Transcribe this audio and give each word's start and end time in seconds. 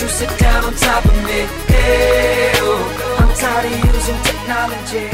you 0.00 0.10
sit 0.10 0.38
down 0.38 0.64
on 0.64 0.74
top 0.74 1.04
of 1.04 1.22
me? 1.22 1.44
Hey, 1.66 2.60
oh, 2.60 3.18
I'm 3.18 3.34
tired 3.34 3.72
of 3.72 3.94
using 3.94 4.20
technology. 4.22 5.06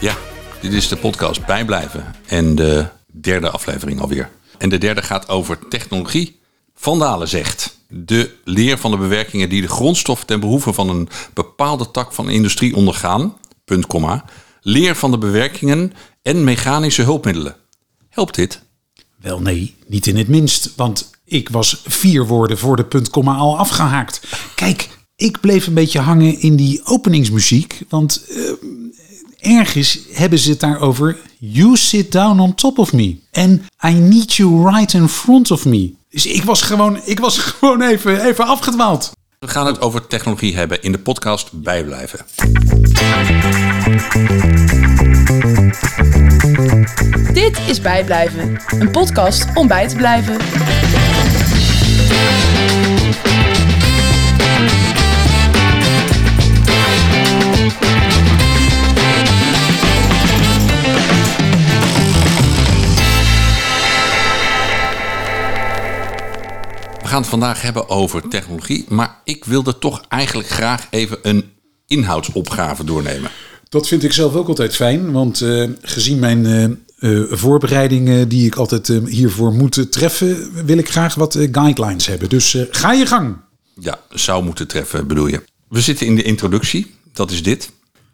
Ja, 0.00 0.16
dit 0.60 0.72
is 0.72 0.88
de 0.88 0.96
podcast 0.96 1.46
Bijblijven 1.46 2.14
en 2.26 2.54
de 2.54 2.86
derde 3.06 3.50
aflevering 3.50 4.00
alweer. 4.00 4.30
En 4.58 4.68
de 4.68 4.78
derde 4.78 5.02
gaat 5.02 5.28
over 5.28 5.58
technologie. 5.68 6.40
Vandalen 6.74 7.28
zegt, 7.28 7.78
de 7.88 8.34
leer 8.44 8.78
van 8.78 8.90
de 8.90 8.96
bewerkingen 8.96 9.48
die 9.48 9.60
de 9.60 9.68
grondstof 9.68 10.24
ten 10.24 10.40
behoeve 10.40 10.72
van 10.72 10.88
een 10.88 11.08
bepaalde 11.34 11.90
tak 11.90 12.12
van 12.12 12.26
de 12.26 12.32
industrie 12.32 12.76
ondergaan, 12.76 13.36
punt, 13.64 13.86
komma, 13.86 14.24
leer 14.60 14.94
van 14.94 15.10
de 15.10 15.18
bewerkingen 15.18 15.92
en 16.22 16.44
mechanische 16.44 17.02
hulpmiddelen. 17.02 17.56
Helpt 18.08 18.34
dit? 18.34 18.62
Wel 19.20 19.40
nee, 19.40 19.74
niet 19.86 20.06
in 20.06 20.16
het 20.16 20.28
minst, 20.28 20.72
want 20.76 21.10
ik 21.28 21.48
was 21.48 21.82
vier 21.86 22.26
woorden 22.26 22.58
voor 22.58 22.76
de 22.76 22.84
punt 22.84 23.10
komma 23.10 23.34
al 23.34 23.58
afgehaakt. 23.58 24.20
Kijk, 24.54 24.88
ik 25.16 25.40
bleef 25.40 25.66
een 25.66 25.74
beetje 25.74 25.98
hangen 25.98 26.40
in 26.40 26.56
die 26.56 26.80
openingsmuziek, 26.84 27.80
want 27.88 28.24
eh, 28.28 29.56
ergens 29.58 29.98
hebben 30.12 30.38
ze 30.38 30.50
het 30.50 30.60
daarover. 30.60 31.16
You 31.38 31.76
sit 31.76 32.12
down 32.12 32.40
on 32.40 32.54
top 32.54 32.78
of 32.78 32.92
me 32.92 33.16
and 33.32 33.60
I 33.86 33.92
need 33.92 34.34
you 34.34 34.70
right 34.70 34.92
in 34.92 35.08
front 35.08 35.50
of 35.50 35.64
me. 35.64 35.94
Dus 36.10 36.26
ik 36.26 36.44
was 36.44 36.62
gewoon, 36.62 37.00
ik 37.04 37.20
was 37.20 37.38
gewoon 37.58 37.82
even, 37.82 38.24
even 38.24 38.46
afgedwaald. 38.46 39.12
We 39.38 39.48
gaan 39.48 39.66
het 39.66 39.80
over 39.80 40.06
technologie 40.06 40.56
hebben 40.56 40.82
in 40.82 40.92
de 40.92 40.98
podcast 40.98 41.52
Bijblijven. 41.52 42.18
Dit 47.32 47.58
is 47.66 47.80
Bijblijven, 47.80 48.60
een 48.68 48.90
podcast 48.90 49.46
om 49.54 49.68
bij 49.68 49.88
te 49.88 49.96
blijven. 49.96 50.36
Gaan 67.18 67.30
het 67.30 67.40
vandaag 67.40 67.62
hebben 67.62 67.88
over 67.88 68.28
technologie, 68.28 68.84
maar 68.88 69.20
ik 69.24 69.44
wilde 69.44 69.78
toch 69.78 70.02
eigenlijk 70.08 70.48
graag 70.48 70.86
even 70.90 71.18
een 71.22 71.44
inhoudsopgave 71.86 72.84
doornemen. 72.84 73.30
Dat 73.68 73.88
vind 73.88 74.04
ik 74.04 74.12
zelf 74.12 74.34
ook 74.34 74.48
altijd 74.48 74.76
fijn, 74.76 75.12
want 75.12 75.40
eh, 75.40 75.64
gezien 75.82 76.18
mijn 76.18 76.46
eh, 76.46 76.64
eh, 76.64 77.26
voorbereidingen 77.30 78.28
die 78.28 78.46
ik 78.46 78.54
altijd 78.54 78.88
hiervoor 79.06 79.52
moet 79.52 79.92
treffen, 79.92 80.50
wil 80.66 80.78
ik 80.78 80.90
graag 80.90 81.14
wat 81.14 81.38
guidelines 81.52 82.06
hebben. 82.06 82.28
Dus 82.28 82.56
ga 82.70 82.92
je 82.92 83.06
gang. 83.06 83.36
Ja, 83.80 84.00
zou 84.10 84.44
moeten 84.44 84.66
treffen 84.66 85.06
bedoel 85.06 85.26
je. 85.26 85.42
We 85.68 85.80
zitten 85.80 86.06
in 86.06 86.16
de 86.16 86.22
introductie, 86.22 86.94
dat 87.12 87.30
is 87.30 87.42
dit. 87.42 87.70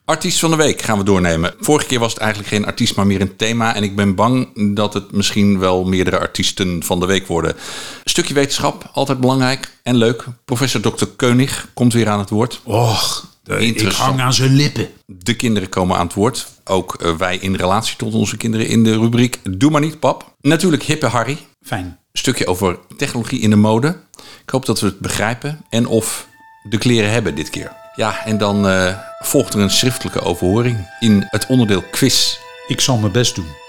Artiest 0.06 0.38
van 0.38 0.50
de 0.50 0.56
week 0.56 0.83
gaan 0.83 0.98
we 0.98 1.05
doornemen. 1.05 1.55
Vorige 1.58 1.86
keer 1.86 1.98
was 1.98 2.12
het 2.12 2.20
eigenlijk 2.20 2.52
geen 2.52 2.66
artiest, 2.66 2.97
maar 2.97 3.06
meer 3.06 3.20
een 3.20 3.36
thema. 3.36 3.74
En 3.74 3.83
ik 3.83 3.97
ben 3.97 4.14
bang 4.14 4.48
dat 4.74 4.94
het 4.94 5.12
misschien 5.12 5.58
wel 5.58 5.84
meerdere 5.84 6.19
artiesten 6.19 6.83
van 6.83 7.00
de 7.00 7.06
week 7.06 7.27
worden. 7.27 7.56
Stukje 8.05 8.34
wetenschap, 8.34 8.91
altijd 8.92 9.20
belangrijk 9.20 9.78
en 9.83 9.96
leuk. 9.96 10.24
Professor 10.44 10.80
Dr. 10.80 11.05
Keunig 11.16 11.69
komt 11.74 11.92
weer 11.92 12.08
aan 12.08 12.19
het 12.19 12.30
woord. 12.30 12.61
Och, 12.64 13.27
ik 13.58 13.80
hang 13.83 14.20
aan 14.20 14.34
zijn 14.34 14.55
lippen. 14.55 14.89
De 15.06 15.34
kinderen 15.34 15.68
komen 15.68 15.96
aan 15.96 16.06
het 16.06 16.14
woord. 16.14 16.48
Ook 16.64 16.95
eh, 16.95 17.17
wij 17.17 17.36
in 17.36 17.55
relatie 17.55 17.96
tot 17.96 18.14
onze 18.14 18.36
kinderen 18.36 18.67
in 18.67 18.84
de 18.84 18.98
rubriek 18.98 19.40
Doe 19.50 19.70
maar 19.70 19.80
niet, 19.80 20.00
pap. 20.00 20.34
Natuurlijk 20.40 20.83
hippe 20.83 21.06
Harry. 21.06 21.39
Fijn. 21.62 21.84
Een 21.84 22.20
stukje 22.20 22.46
over 22.46 22.79
technologie 22.96 23.40
in 23.40 23.50
de 23.50 23.56
mode. 23.56 23.96
Ik 24.42 24.50
hoop 24.50 24.67
dat 24.67 24.80
we 24.80 24.86
het 24.86 24.98
begrijpen 24.98 25.64
en 25.68 25.86
of 25.86 26.27
de 26.68 26.79
kleren 26.79 27.11
hebben 27.11 27.34
dit 27.34 27.50
keer. 27.50 27.83
Ja, 27.96 28.24
en 28.24 28.38
dan 28.38 28.68
eh, 28.68 28.98
volgt 29.18 29.55
er 29.55 29.60
een 29.60 29.70
schriftelijke 29.70 30.20
overhoring 30.20 30.90
in 30.98 31.27
het 31.30 31.46
onderdeel 31.46 31.82
quiz. 31.82 32.36
Ik 32.66 32.80
zal 32.80 32.96
mijn 32.96 33.12
best 33.12 33.34
doen. 33.34 33.64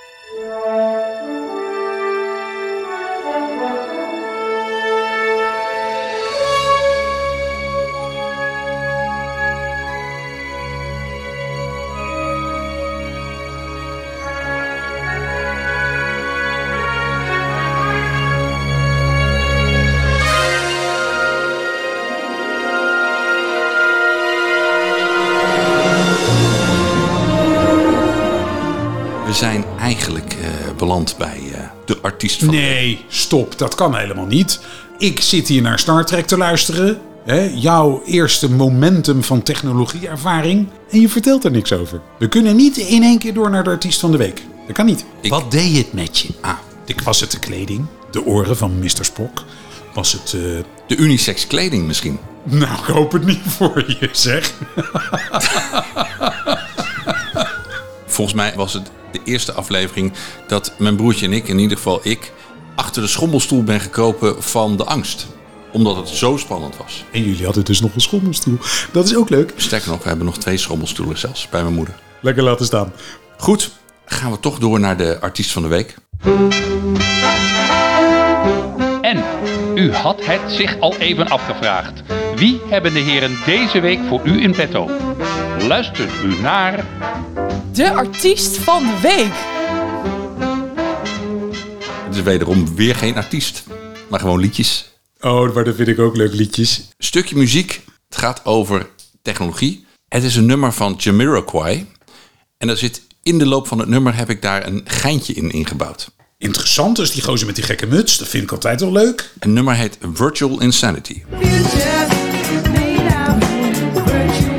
Beland 30.96 31.16
bij 31.18 31.42
eh, 31.54 31.60
de 31.86 31.98
artiest 32.02 32.44
van... 32.44 32.54
Nee, 32.54 33.06
stop. 33.08 33.58
Dat 33.58 33.76
kan 33.76 33.96
helemaal 33.96 34.26
niet. 34.26 34.60
Ik 34.98 35.22
zit 35.22 35.48
hier 35.48 35.62
naar 35.62 35.80
Star 35.80 36.06
Trek 36.06 36.26
te 36.28 36.38
luisteren. 36.38 37.00
Hè, 37.26 37.52
jouw 37.56 38.02
eerste 38.06 38.52
momentum 38.52 39.24
van 39.24 39.44
technologieervaring. 39.44 40.68
En 40.92 41.02
je 41.02 41.10
vertelt 41.10 41.44
er 41.46 41.52
niks 41.52 41.72
over. 41.74 42.02
We 42.20 42.28
kunnen 42.28 42.56
niet 42.56 42.78
in 42.78 43.04
één 43.04 43.20
keer 43.20 43.34
door 43.34 43.50
naar 43.50 43.64
de 43.64 43.70
artiest 43.70 44.00
van 44.00 44.12
de 44.12 44.18
week. 44.18 44.42
Dat 44.68 44.76
kan 44.76 44.86
niet. 44.86 45.06
Ik- 45.22 45.30
Wat 45.30 45.52
deed 45.52 45.78
het 45.78 45.94
met 45.94 46.20
je? 46.20 46.28
Ah, 46.42 46.54
Ik 46.86 47.02
was 47.02 47.20
het 47.20 47.32
de 47.32 47.40
kleding, 47.40 47.86
de 48.12 48.26
oren 48.26 48.58
van 48.58 48.80
Mr. 48.80 49.06
Spock. 49.06 49.44
Was 49.94 50.12
het... 50.12 50.34
eh, 50.34 50.42
de 50.88 50.96
unisex 50.96 51.48
kleding 51.48 51.88
misschien. 51.88 52.20
Nou, 52.44 52.74
ik 52.80 52.86
hoop 52.94 53.12
het 53.12 53.26
niet 53.26 53.42
voor 53.48 53.86
je, 54.00 54.10
zeg. 54.12 54.54
Volgens 58.16 58.36
mij 58.36 58.54
was 58.56 58.74
het 58.74 58.92
de 59.12 59.20
eerste 59.24 59.54
aflevering 59.54 60.14
dat 60.48 60.74
mijn 60.78 60.96
broertje 60.96 61.26
en 61.26 61.34
ik, 61.34 61.48
in 61.48 61.60
ieder 61.60 61.78
geval 61.78 62.00
ik, 62.04 62.32
achter 62.76 63.02
de 63.02 63.08
schommelstoel 63.08 63.64
ben 63.64 63.80
gekropen 63.80 64.44
van 64.44 64.78
de 64.78 64.84
angst. 64.84 65.28
Omdat 65.72 65.96
het 65.96 66.08
zo 66.08 66.38
spannend 66.38 66.78
was. 66.78 67.04
En 67.12 67.24
jullie 67.24 67.46
hadden 67.46 67.66
dus 67.66 67.82
nog 67.82 67.96
een 67.96 68.02
schommelstoel. 68.02 68.58
Dat 68.92 69.06
is 69.06 69.16
ook 69.16 69.30
leuk. 69.30 69.54
Sterker 69.56 69.90
nog, 69.90 70.02
we 70.02 70.08
hebben 70.08 70.26
nog 70.26 70.38
twee 70.38 70.58
schommelstoelen 70.58 71.18
zelfs 71.18 71.50
bij 71.50 71.62
mijn 71.62 71.74
moeder. 71.74 71.96
Lekker 72.20 72.44
laten 72.44 72.66
staan. 72.66 72.94
Goed, 73.38 73.72
gaan 74.06 74.32
we 74.32 74.40
toch 74.40 74.60
door 74.60 74.80
naar 74.80 74.98
de 74.98 75.18
artiest 75.22 75.52
van 75.52 75.62
de 75.62 75.68
week. 75.68 75.96
En 79.02 79.24
u 79.76 79.94
had 79.94 80.26
het 80.26 80.52
zich 80.52 80.80
al 80.80 80.96
even 80.98 81.28
afgevraagd. 81.28 82.04
Wie 82.36 82.62
hebben 82.70 82.94
de 82.94 83.00
heren 83.00 83.38
deze 83.46 83.80
week 83.80 84.00
voor 84.08 84.22
u 84.24 84.42
in 84.42 84.52
petto? 84.52 84.90
Luistert 85.68 86.12
u 86.24 86.42
naar 86.42 86.86
De 87.76 87.94
artiest 87.94 88.58
van 88.58 88.84
de 88.84 89.00
week. 89.02 89.34
Het 92.06 92.16
is 92.16 92.22
wederom 92.22 92.76
weer 92.76 92.96
geen 92.96 93.16
artiest, 93.16 93.64
maar 94.10 94.20
gewoon 94.20 94.40
liedjes. 94.40 94.90
Oh, 95.20 95.54
maar 95.54 95.64
dat 95.64 95.76
vind 95.76 95.88
ik 95.88 96.00
ook 96.00 96.16
leuk 96.16 96.34
liedjes. 96.34 96.88
Stukje 96.98 97.36
muziek. 97.36 97.82
Het 98.10 98.18
gaat 98.18 98.46
over 98.46 98.90
technologie. 99.22 99.86
Het 100.08 100.24
is 100.24 100.36
een 100.36 100.46
nummer 100.46 100.74
van 100.74 100.96
Jamiroquai. 100.98 101.88
En 102.58 102.70
er 102.70 102.78
zit 102.78 103.02
in 103.24 103.38
de 103.38 103.46
loop 103.46 103.68
van 103.68 103.80
het 103.80 103.88
nummer 103.88 104.16
heb 104.16 104.30
ik 104.30 104.42
daar 104.42 104.68
een 104.68 104.82
geintje 104.86 105.34
in 105.34 105.52
ingebouwd. 105.52 106.12
Interessant, 106.38 106.96
dus 106.96 107.12
die 107.12 107.24
gozer 107.24 107.46
met 107.46 107.56
die 107.56 107.64
gekke 107.64 107.88
muts. 107.88 108.18
Dat 108.18 108.28
vind 108.28 108.44
ik 108.44 108.52
altijd 108.52 108.80
wel 108.80 108.92
leuk. 108.92 109.32
Het 109.40 109.50
nummer 109.50 109.76
heet 109.76 109.98
Virtual 110.14 110.62
Insanity. 110.62 111.24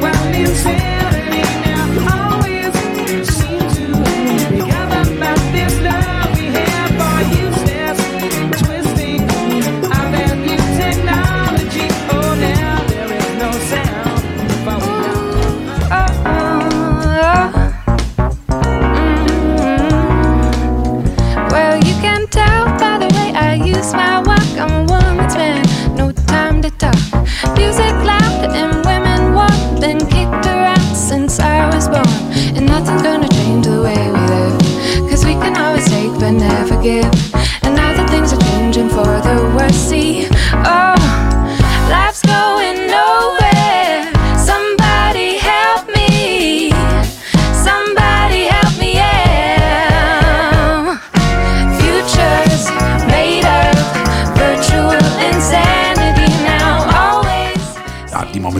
Well, 0.01 0.86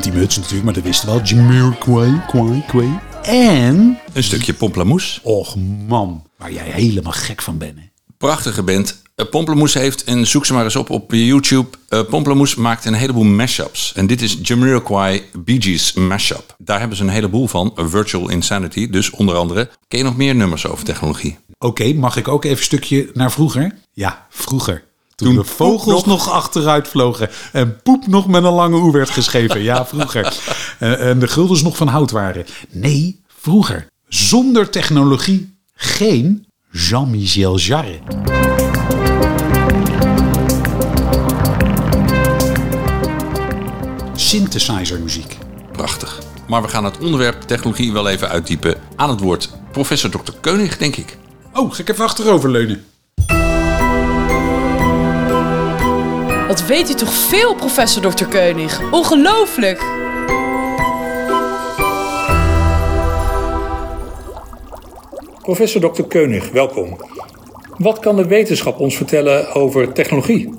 muts 0.05 0.37
natuurlijk, 0.37 0.65
maar 0.65 0.75
dat 0.75 0.83
wisten 0.83 1.09
we 1.09 1.15
wel. 1.15 1.23
Jamiroquai, 1.25 2.21
kwai, 2.27 2.65
kwai. 2.67 2.99
En, 3.23 3.99
Een 4.13 4.23
stukje 4.23 4.55
Pomplamoes. 4.55 5.21
och 5.23 5.57
man, 5.89 6.23
waar 6.39 6.53
jij 6.53 6.71
helemaal 6.71 7.13
gek 7.13 7.43
van 7.43 7.59
bent. 7.59 7.77
hè. 7.77 7.83
Prachtige 8.19 8.63
band. 8.63 9.03
Uh, 9.17 9.27
Pomplamoes 9.29 9.75
heeft, 9.75 10.05
en 10.05 10.27
zoek 10.27 10.47
ze 10.47 10.53
maar 10.53 10.65
eens 10.65 10.77
op 10.77 10.91
op 10.91 11.13
YouTube. 11.13 11.69
Uh, 11.89 12.01
Pomplamoes 12.11 12.55
maakt 12.55 12.85
een 12.85 12.95
heleboel 12.95 13.25
mashups. 13.25 13.93
En 13.95 14.07
dit 14.07 14.23
is 14.23 14.39
Jamiroquai 14.43 15.23
Bee 15.39 15.63
Gees 15.63 15.93
mashup. 15.93 16.55
Daar 16.59 16.79
hebben 16.79 16.97
ze 16.97 17.03
een 17.03 17.09
heleboel 17.09 17.47
van. 17.47 17.73
Virtual 17.77 18.29
Insanity, 18.29 18.91
dus 18.91 19.11
onder 19.11 19.35
andere. 19.37 19.71
Ken 19.89 19.99
je 19.99 20.05
nog 20.05 20.17
meer 20.17 20.35
nummers 20.35 20.67
over 20.67 20.85
technologie? 20.85 21.39
Oké, 21.59 21.93
mag 21.93 22.17
ik 22.17 22.29
ook 22.29 22.45
even 22.45 22.57
een 22.57 22.63
stukje 22.65 23.11
naar 23.15 23.33
vroeger? 23.33 23.75
Ja, 23.93 24.27
vroeger. 24.31 24.85
Toen, 25.17 25.29
Toen 25.29 25.37
de 25.37 25.45
vogels 25.45 26.05
nog 26.05 26.31
achteruit 26.31 26.89
vlogen 26.89 27.31
en 27.53 27.83
poep 27.83 28.07
nog 28.07 28.27
met 28.27 28.45
een 28.45 28.53
lange 28.53 28.77
oe 28.77 28.93
werd 28.93 29.11
geschreven. 29.11 29.63
Ja, 29.63 29.87
vroeger. 29.87 30.35
En, 30.79 30.99
en 30.99 31.19
de 31.19 31.29
guldens 31.29 31.63
nog 31.63 31.77
van 31.77 31.89
hout 31.89 32.11
waren. 32.11 32.47
Nee, 32.71 33.21
vroeger. 33.27 33.87
Zonder 34.09 34.71
technologie 34.71 35.59
geen 35.75 36.47
Jean-Michel 36.71 37.59
Jarre. 37.59 37.99
Synthesizer 44.15 45.01
muziek. 45.01 45.39
Prachtig. 45.73 46.19
Maar 46.49 46.63
we 46.63 46.69
gaan 46.69 46.85
het 46.85 46.99
onderwerp 46.99 47.41
technologie 47.41 47.93
wel 47.93 48.09
even 48.09 48.29
uitdiepen 48.29 48.75
aan 48.97 49.11
het 49.11 49.21
woord 49.21 49.51
professor 49.73 50.11
Dr. 50.11 50.33
Keunig, 50.41 50.77
denk 50.79 50.97
ik. 50.97 51.17
Oh, 51.53 51.73
ga 51.73 51.81
ik 51.81 51.89
even 51.89 52.05
achteroverleunen. 52.05 52.85
Wat 56.57 56.67
weet 56.67 56.91
u 56.91 56.95
toch 56.95 57.13
veel, 57.13 57.55
professor 57.55 58.15
Dr. 58.15 58.25
Keunig? 58.25 58.81
Ongelooflijk! 58.91 59.79
Professor 65.43 65.81
Dr. 65.81 66.03
Keunig, 66.03 66.51
welkom. 66.51 66.97
Wat 67.79 67.99
kan 67.99 68.17
de 68.17 68.27
wetenschap 68.27 68.81
ons 68.81 68.97
vertellen 68.97 69.55
over 69.55 69.93
technologie? 69.93 70.55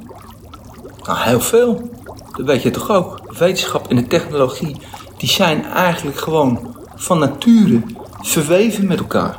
Nou, 1.03 1.19
heel 1.19 1.39
veel. 1.39 1.89
Dat 2.35 2.45
weet 2.45 2.61
je 2.61 2.69
toch 2.69 2.91
ook. 2.91 3.19
Wetenschap 3.37 3.89
en 3.89 3.95
de 3.95 4.07
technologie, 4.07 4.75
die 5.17 5.29
zijn 5.29 5.65
eigenlijk 5.65 6.17
gewoon 6.17 6.75
van 6.95 7.19
nature 7.19 7.81
verweven 8.21 8.87
met 8.87 8.99
elkaar. 8.99 9.37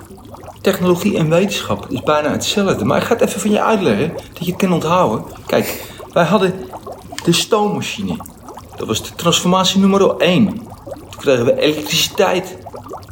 Technologie 0.60 1.16
en 1.16 1.28
wetenschap 1.28 1.86
is 1.88 2.02
bijna 2.02 2.30
hetzelfde. 2.30 2.84
Maar 2.84 2.98
ik 2.98 3.04
ga 3.04 3.14
het 3.14 3.28
even 3.28 3.40
van 3.40 3.50
je 3.50 3.62
uitleggen, 3.62 4.12
dat 4.32 4.44
je 4.44 4.50
het 4.50 4.60
kan 4.60 4.72
onthouden. 4.72 5.24
Kijk, 5.46 5.96
wij 6.12 6.24
hadden 6.24 6.54
de 7.24 7.32
stoommachine. 7.32 8.16
Dat 8.76 8.86
was 8.86 9.02
de 9.02 9.14
transformatie 9.14 9.80
nummer 9.80 10.16
1. 10.16 10.46
Toen 11.10 11.20
kregen 11.20 11.44
we 11.44 11.60
elektriciteit. 11.60 12.56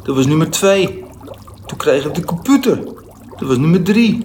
Dat 0.03 0.15
was 0.15 0.25
nummer 0.25 0.49
2. 0.49 1.03
Toen 1.65 1.77
kregen 1.77 2.11
we 2.11 2.19
de 2.19 2.25
computer. 2.25 2.75
Dat 3.37 3.47
was 3.47 3.57
nummer 3.57 3.83
3. 3.83 4.19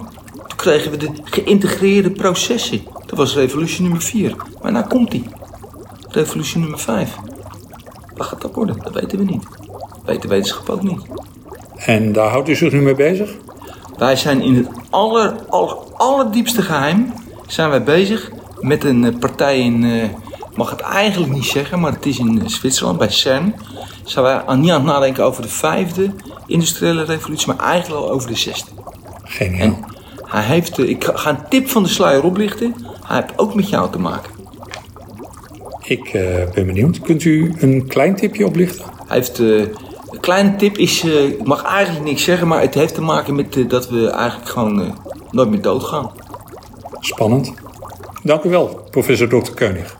Toen 0.47 0.55
kregen 0.55 0.91
we 0.91 0.97
de 0.97 1.09
geïntegreerde 1.23 2.11
processen. 2.11 2.81
Dat 3.05 3.17
was 3.17 3.35
revolutie 3.35 3.81
nummer 3.81 4.01
4. 4.01 4.35
Maar 4.61 4.71
nou 4.71 4.87
komt 4.87 5.11
die. 5.11 5.23
Revolutie 6.09 6.59
nummer 6.59 6.79
5. 6.79 7.15
Wat 8.15 8.27
gaat 8.27 8.41
dat 8.41 8.55
worden? 8.55 8.77
Dat 8.83 8.93
weten 8.93 9.17
we 9.17 9.23
niet. 9.23 9.43
Weet 10.05 10.21
de 10.21 10.27
wetenschap 10.27 10.69
ook 10.69 10.83
niet. 10.83 11.01
En 11.75 12.11
daar 12.11 12.29
houdt 12.29 12.49
u 12.49 12.55
zich 12.55 12.71
nu 12.71 12.81
mee 12.81 12.95
bezig? 12.95 13.35
Wij 13.97 14.15
zijn 14.15 14.41
in 14.41 14.55
het 14.55 14.67
aller, 14.89 15.35
aller, 15.49 15.75
allerdiepste 15.93 16.61
geheim 16.61 17.13
zijn 17.47 17.69
wij 17.69 17.83
bezig 17.83 18.31
met 18.63 18.83
een 18.83 19.05
eh, 19.05 19.19
partij 19.19 19.59
in, 19.59 19.83
ik 20.51 20.57
mag 20.57 20.69
het 20.69 20.79
eigenlijk 20.79 21.31
niet 21.31 21.45
zeggen, 21.45 21.79
maar 21.79 21.91
het 21.91 22.05
is 22.05 22.19
in 22.19 22.41
eh, 22.41 22.47
Zwitserland, 22.47 22.97
bij 22.97 23.09
CERN. 23.09 23.55
Zijn 24.03 24.25
wij 24.25 24.45
aan, 24.45 24.59
niet 24.59 24.71
aan 24.71 24.81
het 24.81 24.91
nadenken 24.91 25.23
over 25.23 25.41
de 25.41 25.47
vijfde 25.47 26.11
industriële 26.47 27.03
revolutie, 27.03 27.47
maar 27.47 27.65
eigenlijk 27.65 28.01
al 28.01 28.11
over 28.11 28.27
de 28.27 28.35
zesde. 28.35 28.71
Geniaal. 29.23 29.61
En 29.61 29.77
hij 30.25 30.43
heeft, 30.43 30.77
ik 30.77 31.03
ga 31.13 31.29
een 31.29 31.47
tip 31.49 31.69
van 31.69 31.83
de 31.83 31.89
sluier 31.89 32.23
oplichten, 32.23 32.75
hij 33.03 33.15
heeft 33.15 33.39
ook 33.39 33.55
met 33.55 33.69
jou 33.69 33.91
te 33.91 33.99
maken. 33.99 34.31
Ik 35.83 36.11
ben 36.53 36.65
benieuwd. 36.65 36.99
Kunt 36.99 37.23
u 37.23 37.53
een 37.57 37.87
klein 37.87 38.15
tipje 38.15 38.45
oplichten? 38.45 38.85
Hij 39.07 39.17
heeft, 39.17 39.39
eh, 39.39 39.59
een 40.09 40.19
kleine 40.19 40.55
tip 40.55 40.77
is, 40.77 41.03
ik 41.03 41.43
mag 41.43 41.63
eigenlijk 41.63 42.05
niks 42.05 42.23
zeggen, 42.23 42.47
maar 42.47 42.61
het 42.61 42.73
heeft 42.73 42.93
te 42.93 43.01
maken 43.01 43.35
met 43.35 43.69
dat 43.69 43.89
we 43.89 44.09
eigenlijk 44.09 44.49
gewoon 44.49 44.95
nooit 45.31 45.49
meer 45.49 45.61
doodgaan. 45.61 46.11
Spannend. 46.99 47.53
Dank 48.23 48.43
u 48.43 48.49
wel, 48.49 48.87
professor 48.91 49.27
Dr. 49.27 49.51
Keunig. 49.53 49.97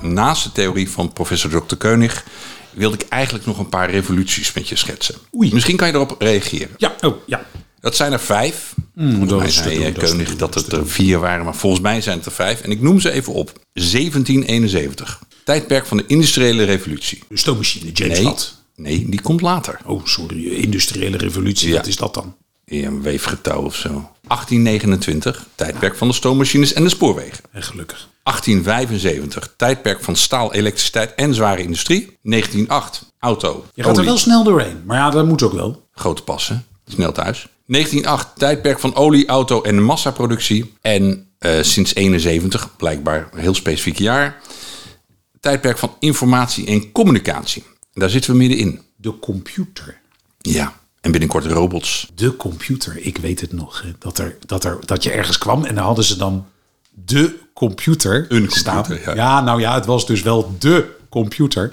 Naast 0.00 0.44
de 0.44 0.52
theorie 0.52 0.90
van 0.90 1.12
professor 1.12 1.50
Dr. 1.66 1.76
Keunig 1.76 2.24
wilde 2.70 2.96
ik 2.96 3.08
eigenlijk 3.08 3.46
nog 3.46 3.58
een 3.58 3.68
paar 3.68 3.90
revoluties 3.90 4.52
met 4.52 4.68
je 4.68 4.76
schetsen. 4.76 5.14
Oei. 5.36 5.52
Misschien 5.52 5.76
kan 5.76 5.88
je 5.88 5.94
erop 5.94 6.14
reageren. 6.18 6.68
Ja, 6.76 6.94
oh, 7.00 7.14
ja. 7.26 7.46
Dat 7.80 7.96
zijn 7.96 8.12
er 8.12 8.20
vijf. 8.20 8.74
volgens 8.96 9.28
dat 9.28 9.38
mij 9.38 9.50
zei 9.50 9.76
doen, 9.76 9.84
eh, 9.86 9.92
Keunig 9.94 10.28
dat 10.36 10.52
dat 10.54 10.64
het 10.64 10.72
er 10.72 10.88
vier 10.88 11.18
waren, 11.18 11.44
maar 11.44 11.54
volgens 11.54 11.82
mij 11.82 12.00
zijn 12.00 12.16
het 12.16 12.26
er 12.26 12.32
vijf. 12.32 12.60
En 12.60 12.70
ik 12.70 12.80
noem 12.80 13.00
ze 13.00 13.10
even 13.10 13.32
op. 13.32 13.52
1771. 13.72 15.20
Tijdperk 15.44 15.86
van 15.86 15.96
de 15.96 16.04
industriële 16.06 16.64
revolutie. 16.64 17.22
De 17.28 17.36
stoommachine, 17.38 17.92
James 17.92 18.16
Nee, 18.16 18.24
Watt. 18.26 18.62
nee, 18.76 19.06
die 19.08 19.20
komt 19.20 19.40
later. 19.40 19.78
Oh, 19.84 20.04
sorry, 20.06 20.46
industriële 20.46 21.16
revolutie, 21.16 21.68
Ja. 21.68 21.76
wat 21.76 21.86
is 21.86 21.96
dat 21.96 22.14
dan? 22.14 22.34
In 22.64 22.84
een 22.84 23.02
weefgetouw 23.02 23.62
of 23.62 23.76
zo. 23.76 23.88
1829. 23.88 25.46
Tijdperk 25.54 25.96
van 25.96 26.08
de 26.08 26.14
stoommachines 26.14 26.72
en 26.72 26.82
de 26.82 26.88
spoorwegen. 26.88 27.44
En 27.52 27.62
gelukkig. 27.62 28.08
1875. 28.22 29.54
Tijdperk 29.56 30.02
van 30.02 30.16
staal, 30.16 30.54
elektriciteit 30.54 31.14
en 31.14 31.34
zware 31.34 31.62
industrie. 31.62 32.18
1908. 32.22 33.12
Auto. 33.18 33.64
Je 33.74 33.82
gaat 33.82 33.98
er 33.98 34.04
wel 34.04 34.18
snel 34.18 34.44
doorheen, 34.44 34.82
maar 34.86 34.96
ja, 34.96 35.10
dat 35.10 35.26
moet 35.26 35.42
ook 35.42 35.52
wel. 35.52 35.86
Grote 35.92 36.22
passen. 36.22 36.66
Snel 36.86 37.12
thuis. 37.12 37.48
1908, 37.66 38.38
tijdperk 38.38 38.80
van 38.80 38.94
olie, 38.94 39.26
auto 39.26 39.62
en 39.62 39.82
massaproductie. 39.82 40.74
En 40.80 41.28
eh, 41.38 41.62
sinds 41.62 41.94
71, 41.94 42.76
blijkbaar 42.76 43.28
een 43.32 43.40
heel 43.40 43.54
specifiek 43.54 43.98
jaar, 43.98 44.40
tijdperk 45.40 45.78
van 45.78 45.96
informatie 45.98 46.66
en 46.66 46.92
communicatie. 46.92 47.62
En 47.92 48.00
daar 48.00 48.10
zitten 48.10 48.30
we 48.30 48.36
middenin. 48.36 48.80
De 48.96 49.18
computer. 49.18 50.00
Ja, 50.38 50.74
en 51.04 51.10
binnenkort 51.10 51.46
robots. 51.46 52.10
De 52.14 52.36
computer, 52.36 52.96
ik 52.98 53.16
weet 53.18 53.40
het 53.40 53.52
nog. 53.52 53.84
Dat, 53.98 54.18
er, 54.18 54.36
dat, 54.46 54.64
er, 54.64 54.78
dat 54.84 55.02
je 55.02 55.10
ergens 55.10 55.38
kwam 55.38 55.64
en 55.64 55.74
dan 55.74 55.84
hadden 55.84 56.04
ze 56.04 56.16
dan 56.16 56.46
de 56.90 57.34
computer 57.54 58.26
Een 58.28 58.50
staan. 58.50 58.82
computer, 58.84 59.14
ja. 59.16 59.40
nou 59.40 59.60
ja, 59.60 59.74
het 59.74 59.86
was 59.86 60.06
dus 60.06 60.22
wel 60.22 60.56
de 60.58 60.96
computer. 61.08 61.72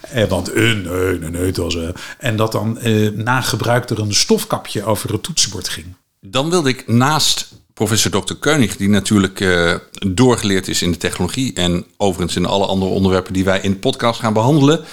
Eh, 0.00 0.28
want 0.28 0.54
een, 0.54 0.82
nee, 0.82 1.18
nee, 1.18 1.30
nee, 1.30 1.46
het 1.46 1.56
was... 1.56 1.76
eh, 1.76 1.88
en 2.18 2.36
dat 2.36 2.52
dan 2.52 2.78
eh, 2.78 3.10
na 3.10 3.40
gebruik 3.40 3.90
er 3.90 3.98
een 3.98 4.14
stofkapje 4.14 4.84
over 4.84 5.12
het 5.12 5.22
toetsenbord 5.22 5.68
ging. 5.68 5.86
Dan 6.20 6.50
wilde 6.50 6.68
ik 6.68 6.88
naast 6.88 7.48
professor 7.74 8.10
Dr. 8.10 8.34
Keunig, 8.34 8.76
die 8.76 8.88
natuurlijk 8.88 9.40
eh, 9.40 9.74
doorgeleerd 10.08 10.68
is 10.68 10.82
in 10.82 10.90
de 10.90 10.96
technologie 10.96 11.54
en 11.54 11.84
overigens 11.96 12.36
in 12.36 12.46
alle 12.46 12.66
andere 12.66 12.90
onderwerpen 12.90 13.32
die 13.32 13.44
wij 13.44 13.60
in 13.60 13.70
de 13.70 13.76
podcast 13.78 14.20
gaan 14.20 14.32
behandelen, 14.32 14.84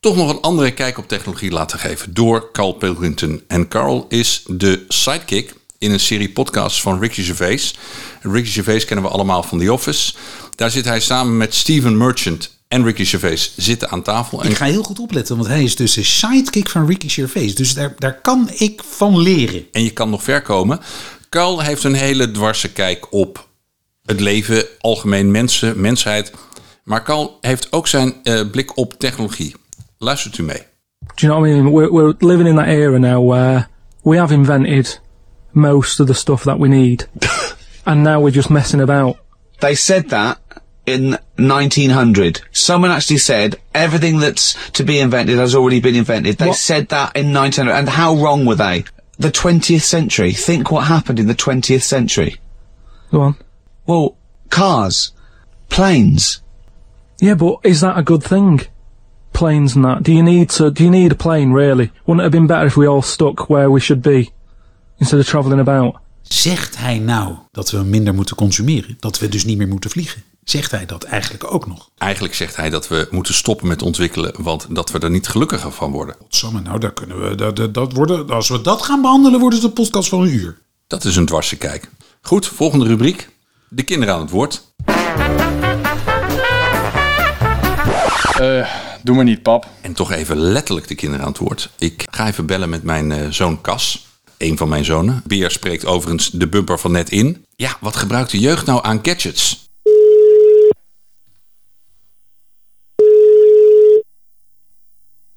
toch 0.00 0.16
nog 0.16 0.30
een 0.30 0.40
andere 0.40 0.70
kijk 0.70 0.98
op 0.98 1.08
technologie 1.08 1.50
laten 1.50 1.78
geven 1.78 2.14
door 2.14 2.48
Carl 2.52 2.72
Pilkington. 2.72 3.42
En 3.46 3.68
Carl 3.68 4.06
is 4.08 4.42
de 4.46 4.84
sidekick 4.88 5.54
in 5.78 5.90
een 5.90 6.00
serie 6.00 6.30
podcasts 6.30 6.80
van 6.80 7.00
Ricky 7.00 7.22
Gervais. 7.22 7.74
Ricky 8.20 8.50
Gervais 8.50 8.84
kennen 8.84 9.04
we 9.04 9.10
allemaal 9.10 9.42
van 9.42 9.58
The 9.58 9.72
Office. 9.72 10.14
Daar 10.54 10.70
zit 10.70 10.84
hij 10.84 11.00
samen 11.00 11.36
met 11.36 11.54
Steven 11.54 11.96
Merchant 11.96 12.56
en 12.68 12.84
Ricky 12.84 13.04
Gervais 13.04 13.52
zitten 13.56 13.90
aan 13.90 14.02
tafel. 14.02 14.42
En 14.42 14.50
Ik 14.50 14.56
ga 14.56 14.64
heel 14.64 14.82
goed 14.82 14.98
opletten, 14.98 15.36
want 15.36 15.48
hij 15.48 15.62
is 15.62 15.76
dus 15.76 15.92
de 15.92 16.02
sidekick 16.02 16.68
van 16.68 16.86
Ricky 16.86 17.08
Gervais. 17.08 17.54
Dus 17.54 17.74
daar, 17.74 17.94
daar 17.98 18.20
kan 18.20 18.50
ik 18.54 18.82
van 18.90 19.18
leren. 19.18 19.66
en 19.72 19.84
je 19.84 19.90
kan 19.90 20.10
nog 20.10 20.22
ver 20.22 20.42
komen. 20.42 20.80
Carl 21.28 21.60
heeft 21.60 21.84
een 21.84 21.94
hele 21.94 22.30
dwarse 22.30 22.72
kijk 22.72 23.12
op 23.12 23.48
het 24.04 24.20
leven, 24.20 24.66
algemeen 24.78 25.30
mensen, 25.30 25.80
mensheid. 25.80 26.32
Maar 26.84 27.04
Carl 27.04 27.38
heeft 27.40 27.72
ook 27.72 27.86
zijn 27.86 28.14
eh, 28.22 28.40
blik 28.50 28.76
op 28.76 28.94
technologie. 28.98 29.54
Luistert 30.00 30.32
to 30.34 30.42
me. 30.42 30.56
Do 31.16 31.26
you 31.26 31.28
know 31.32 31.40
what 31.40 31.48
I 31.50 31.52
mean? 31.54 31.72
We're, 31.72 31.90
we're 31.92 32.14
living 32.20 32.46
in 32.46 32.56
that 32.56 32.68
era 32.68 32.98
now 32.98 33.20
where 33.20 33.68
we 34.04 34.16
have 34.16 34.32
invented 34.32 34.98
most 35.54 35.98
of 36.00 36.06
the 36.06 36.14
stuff 36.14 36.44
that 36.44 36.58
we 36.58 36.68
need, 36.68 37.06
and 37.86 38.04
now 38.04 38.20
we're 38.20 38.30
just 38.30 38.50
messing 38.50 38.80
about. 38.80 39.18
They 39.60 39.74
said 39.74 40.10
that 40.10 40.38
in 40.86 41.18
1900. 41.36 42.42
Someone 42.52 42.90
actually 42.90 43.18
said 43.18 43.56
everything 43.74 44.18
that's 44.18 44.70
to 44.72 44.84
be 44.84 45.00
invented 45.00 45.38
has 45.38 45.54
already 45.54 45.80
been 45.80 45.96
invented. 45.96 46.38
They 46.38 46.48
What? 46.48 46.56
said 46.56 46.88
that 46.88 47.16
in 47.16 47.32
1900. 47.32 47.76
And 47.76 47.88
how 47.88 48.14
wrong 48.14 48.44
were 48.46 48.54
they? 48.54 48.84
The 49.18 49.30
20th 49.32 49.82
century. 49.82 50.32
Think 50.32 50.70
what 50.70 50.86
happened 50.86 51.18
in 51.18 51.26
the 51.26 51.34
20th 51.34 51.82
century. 51.82 52.36
Go 53.10 53.20
on. 53.22 53.36
Well, 53.86 54.16
cars, 54.50 55.12
planes. 55.70 56.40
Yeah, 57.20 57.34
but 57.34 57.58
is 57.64 57.80
that 57.80 57.98
a 57.98 58.02
good 58.02 58.22
thing? 58.22 58.60
Planes 59.38 59.74
and 59.74 59.84
that. 59.84 60.04
Do 60.04 60.12
you 60.12 60.22
need 60.22 60.48
to? 60.56 60.72
Do 60.72 60.82
you 60.82 60.90
need 60.90 61.12
a 61.12 61.14
plane 61.14 61.52
really? 61.52 61.90
Wouldn't 62.04 62.18
it 62.18 62.22
have 62.22 62.30
been 62.30 62.46
better 62.46 62.66
if 62.66 62.74
we 62.74 62.88
all 62.88 63.02
stuck 63.02 63.48
where 63.48 63.70
we 63.72 63.80
should 63.80 64.02
be 64.02 64.30
instead 64.96 65.20
of 65.20 65.26
travelling 65.26 65.60
about? 65.60 65.96
Zegt 66.22 66.76
hij 66.76 66.98
nou 66.98 67.34
dat 67.50 67.70
we 67.70 67.78
minder 67.78 68.14
moeten 68.14 68.36
consumeren? 68.36 68.96
Dat 69.00 69.18
we 69.18 69.28
dus 69.28 69.44
niet 69.44 69.58
meer 69.58 69.68
moeten 69.68 69.90
vliegen? 69.90 70.22
Zegt 70.44 70.70
hij 70.70 70.86
dat 70.86 71.04
eigenlijk 71.04 71.52
ook 71.52 71.66
nog? 71.66 71.90
Eigenlijk 71.98 72.34
zegt 72.34 72.56
hij 72.56 72.70
dat 72.70 72.88
we 72.88 73.08
moeten 73.10 73.34
stoppen 73.34 73.68
met 73.68 73.82
ontwikkelen, 73.82 74.34
want 74.38 74.66
dat 74.70 74.90
we 74.90 74.98
er 74.98 75.10
niet 75.10 75.28
gelukkiger 75.28 75.72
van 75.72 75.90
worden. 75.90 76.16
Samen, 76.28 76.62
nou, 76.62 76.78
daar 76.78 76.92
kunnen 76.92 77.28
we, 77.28 77.34
dat, 77.34 77.56
dat, 77.56 77.74
dat 77.74 77.92
worden, 77.92 78.30
als 78.30 78.48
we 78.48 78.60
dat 78.60 78.82
gaan 78.82 79.00
behandelen, 79.00 79.40
wordt 79.40 79.54
het 79.54 79.64
een 79.64 79.72
podcast 79.72 80.08
van 80.08 80.20
een 80.20 80.32
uur. 80.32 80.58
Dat 80.86 81.04
is 81.04 81.16
een 81.16 81.26
dwarse 81.26 81.56
kijk. 81.56 81.90
Goed, 82.20 82.46
volgende 82.46 82.86
rubriek. 82.86 83.28
De 83.68 83.82
kinderen 83.82 84.14
aan 84.14 84.20
het 84.20 84.30
woord. 84.30 84.62
Eh, 88.38 88.87
doe 89.02 89.14
maar 89.14 89.24
niet, 89.24 89.42
pap. 89.42 89.66
En 89.80 89.92
toch 89.92 90.12
even 90.12 90.36
letterlijk 90.36 90.88
de 90.88 90.94
kinderen 90.94 91.24
aan 91.24 91.32
het 91.32 91.40
woord. 91.40 91.70
Ik 91.78 92.04
ga 92.10 92.26
even 92.26 92.46
bellen 92.46 92.68
met 92.68 92.82
mijn 92.82 93.12
eh, 93.12 93.28
zoon 93.30 93.60
Cas. 93.60 94.06
Een 94.38 94.56
van 94.56 94.68
mijn 94.68 94.84
zonen. 94.84 95.22
Beer 95.26 95.50
spreekt 95.50 95.84
overigens 95.84 96.30
de 96.30 96.48
bumper 96.48 96.78
van 96.78 96.92
net 96.92 97.10
in. 97.10 97.44
Ja, 97.56 97.76
wat 97.80 97.96
gebruikt 97.96 98.30
de 98.30 98.38
jeugd 98.38 98.66
nou 98.66 98.84
aan 98.84 98.98
gadgets? 99.02 99.66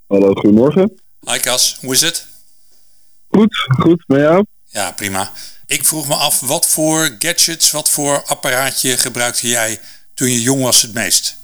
Hallo, 0.08 0.34
goedemorgen. 0.34 1.00
Hi 1.20 1.39
Cas, 1.39 1.77
hoe 1.82 1.94
is 1.94 2.01
het? 2.01 2.27
Goed, 3.27 3.68
goed, 3.80 4.03
met 4.08 4.20
jou? 4.20 4.46
Ja, 4.65 4.91
prima. 4.91 5.32
Ik 5.65 5.86
vroeg 5.86 6.08
me 6.08 6.15
af, 6.15 6.39
wat 6.39 6.68
voor 6.68 7.15
gadgets, 7.20 7.72
wat 7.72 7.89
voor 7.89 8.24
apparaatje 8.25 8.98
gebruikte 8.98 9.48
jij 9.48 9.80
toen 10.13 10.30
je 10.30 10.41
jong 10.41 10.63
was 10.63 10.82
het 10.82 10.94
meest? 10.94 11.40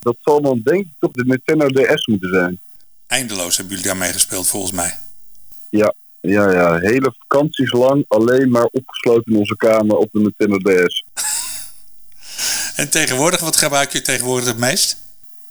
Dat 0.00 0.16
zal 0.20 0.40
dan 0.42 0.60
denk 0.64 0.84
ik 0.84 0.92
toch 0.98 1.12
de 1.12 1.24
Nintendo 1.24 1.66
DS 1.66 2.06
moeten 2.06 2.30
zijn. 2.30 2.60
Eindeloos 3.06 3.56
hebben 3.56 3.76
jullie 3.76 3.90
daarmee 3.90 4.12
gespeeld 4.12 4.46
volgens 4.46 4.72
mij. 4.72 4.98
Ja, 5.68 5.94
ja, 6.20 6.52
ja. 6.52 6.78
Hele 6.78 7.14
vakanties 7.18 7.72
lang 7.72 8.04
alleen 8.08 8.50
maar 8.50 8.64
opgesloten 8.64 9.32
in 9.32 9.38
onze 9.38 9.56
kamer 9.56 9.96
op 9.96 10.08
de 10.12 10.20
Nintendo 10.20 10.56
DS. 10.58 11.04
En 12.76 12.90
tegenwoordig, 12.90 13.40
wat 13.40 13.56
gebruik 13.56 13.92
je 13.92 14.02
tegenwoordig 14.02 14.46
het 14.46 14.58
meest? 14.58 14.96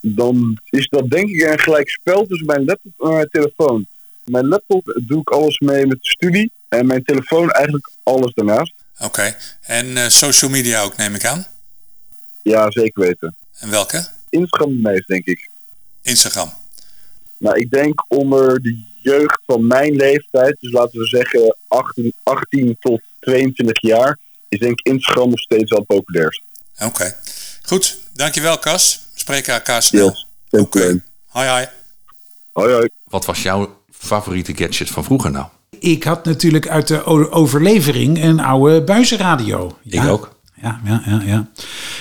Dan 0.02 0.60
is 0.70 0.88
dat 0.88 1.10
denk 1.10 1.30
ik 1.30 1.42
een 1.42 1.60
gelijk 1.60 1.90
spel 1.90 2.26
tussen 2.26 2.46
mijn 2.46 2.66
laptop 2.66 2.92
en 2.98 3.14
mijn 3.14 3.30
telefoon. 3.30 3.88
Mijn 4.24 4.48
laptop 4.48 5.02
doe 5.08 5.20
ik 5.20 5.30
alles 5.30 5.60
mee 5.60 5.86
met 5.86 6.02
de 6.02 6.08
studie 6.08 6.52
en 6.68 6.86
mijn 6.86 7.04
telefoon 7.04 7.52
eigenlijk 7.52 7.90
alles 8.04 8.34
daarnaast. 8.34 8.74
Oké, 9.00 9.36
en 9.62 9.98
eh, 9.98 10.08
social 10.08 10.52
media 10.52 10.82
ook 10.82 10.98
neem 10.98 11.16
ik 11.16 11.26
aan? 11.26 11.46
Ja, 12.42 12.72
zeker 12.72 13.04
weten. 13.04 13.36
En 13.60 13.70
welke? 13.70 14.08
Instagram 14.30 14.70
het 14.72 14.82
meest, 14.82 15.08
denk 15.08 15.26
ik. 15.26 15.50
Instagram. 16.02 16.54
Nou, 17.38 17.60
ik 17.60 17.70
denk 17.72 18.06
onder 18.08 18.62
de 18.62 18.84
jeugd 19.02 19.40
van 19.46 19.68
mijn 19.68 19.96
leeftijd, 19.96 20.58
dus 20.60 20.72
laten 20.72 21.00
we 21.00 21.06
zeggen 21.06 21.58
18, 21.68 22.14
18 22.24 22.78
tot 22.80 23.02
22 23.20 23.82
jaar, 23.82 24.18
is 24.50 24.60
denk 24.60 24.80
ik 24.80 24.88
Instagram 24.88 25.30
nog 25.30 25.40
steeds 25.40 25.70
wel 25.70 25.80
het 25.80 25.88
populairst. 25.88 26.42
Oké, 26.80 27.16
goed. 27.62 27.98
Dankjewel 28.14 28.60
Cas. 28.60 29.00
We 29.14 29.20
spreken 29.20 29.54
elkaar 29.54 29.84
snel. 29.84 30.06
Yes, 30.50 30.62
Oké. 30.62 31.02
Hoi 31.28 31.48
hoi. 31.48 31.68
Hoi 32.52 32.74
hoi. 32.74 32.90
Wat 33.04 33.26
was 33.26 33.44
jouw 33.44 33.78
favoriete 33.92 34.56
gadget 34.56 34.90
van 34.90 35.04
vroeger 35.04 35.32
nou? 35.32 35.46
Ik 35.80 36.04
had 36.04 36.26
natuurlijk 36.26 36.68
uit 36.68 36.88
de 36.88 37.04
overlevering 37.32 38.24
een 38.24 38.40
oude 38.40 38.84
buizenradio. 38.84 39.78
Ja. 39.84 40.04
Ik 40.04 40.10
ook. 40.10 40.39
Ja, 40.62 40.82
ja, 40.86 41.04
ja, 41.06 41.22
ja. 41.26 41.50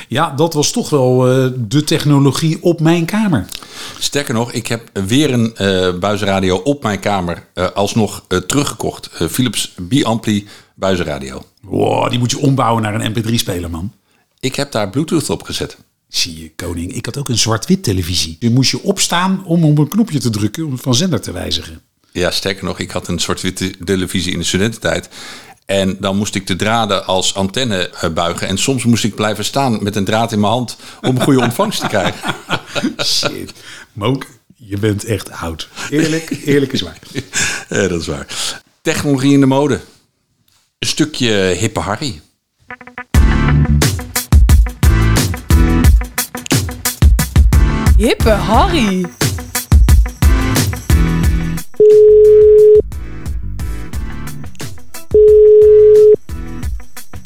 Ja, 0.09 0.31
dat 0.31 0.55
was 0.55 0.71
toch 0.71 0.91
wel 0.91 1.29
eh, 1.29 1.51
de 1.57 1.85
technologie 1.85 2.63
op 2.63 2.81
mijn 2.81 3.05
kamer. 3.05 3.47
Sterker 3.99 4.35
nog, 4.35 4.53
ik 4.53 4.67
heb 4.67 4.91
weer 5.07 5.33
een 5.33 5.57
eh 5.57 5.99
buizenradio 5.99 6.57
op 6.57 6.83
mijn 6.83 7.01
kamer 7.01 7.45
eh, 7.55 7.71
alsnog 7.71 8.25
teruggekocht. 8.47 9.11
Philips 9.31 9.75
Biampli 9.81 10.47
buizenradio. 10.75 11.43
Wow, 11.61 12.11
die 12.11 12.19
moet 12.19 12.31
je 12.31 12.39
ombouwen 12.39 12.83
naar 12.83 13.01
een 13.01 13.15
mp3-speler, 13.15 13.71
man. 13.71 13.93
Ik 14.41 14.55
heb 14.55 14.73
daar 14.73 14.91
Bluetooth 14.91 15.31
op 15.31 15.43
gezet. 15.43 15.79
Zie 16.09 16.43
je, 16.43 16.53
koning. 16.57 16.95
Ik 16.95 17.07
had 17.07 17.17
ook 17.17 17.29
een 17.29 17.39
zwart-wit 17.39 17.83
televisie. 17.83 18.37
Je 18.41 18.51
moest 18.51 18.71
je 18.71 18.83
opstaan 18.83 19.45
om 19.45 19.65
op 19.65 19.79
een 19.79 19.89
knopje 19.89 20.19
te 20.19 20.31
drukken 20.31 20.67
om 20.67 20.79
van 20.79 20.95
zender 20.95 21.21
te 21.21 21.33
wijzigen. 21.33 21.81
Ja, 22.13 22.31
sterker 22.31 22.65
nog, 22.65 22.79
ik 22.79 22.91
had 22.91 23.09
een 23.09 23.21
zwart-witte 23.21 23.75
televisie 23.85 24.33
in 24.33 24.39
de 24.39 24.45
studententijd. 24.45 25.09
En 25.69 25.97
dan 26.01 26.17
moest 26.17 26.35
ik 26.35 26.47
de 26.47 26.57
draden 26.57 27.07
als 27.07 27.35
antenne 27.35 27.91
eh, 27.91 28.11
buigen. 28.11 28.49
En 28.49 28.59
soms 28.59 28.85
moest 28.85 29.05
ik 29.05 29.15
blijven 29.15 29.45
staan 29.45 29.83
met 29.83 29.97
een 29.97 30.05
draad 30.05 30.33
in 30.33 30.41
mijn 30.41 30.53
hand 30.53 30.77
om 31.03 31.17
een 31.17 31.23
goede 31.23 31.41
ontvangst 31.41 31.81
te 31.81 31.87
krijgen. 31.87 32.35
Shit. 33.05 33.53
Mook, 33.93 34.27
je 34.57 34.79
bent 34.79 35.05
echt 35.05 35.31
oud. 35.31 35.69
Eerlijk, 35.91 36.31
eerlijk 36.45 36.73
is 36.73 36.81
waar. 36.81 36.99
Ja, 37.69 37.89
dat 37.89 38.01
is 38.01 38.07
waar. 38.07 38.27
Technologie 38.83 39.33
in 39.33 39.41
de 39.41 39.47
mode. 39.47 39.81
Een 40.79 40.89
stukje 40.89 41.33
hippe 41.33 41.81
Harry. 41.81 42.21
Hippe 47.97 48.31
Harry. 48.31 49.07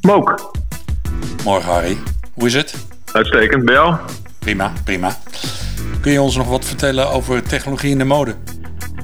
Mook. 0.02 0.52
Morgen 1.44 1.72
Harry. 1.72 1.96
Hoe 2.34 2.46
is 2.46 2.54
het? 2.54 2.86
Uitstekend, 3.12 3.64
bij 3.64 3.74
jou? 3.74 3.96
Prima, 4.38 4.72
prima. 4.84 5.10
Kun 6.00 6.12
je 6.12 6.20
ons 6.20 6.36
nog 6.36 6.48
wat 6.48 6.64
vertellen 6.64 7.10
over 7.10 7.42
technologie 7.42 7.90
in 7.90 7.98
de 7.98 8.04
mode? 8.04 8.34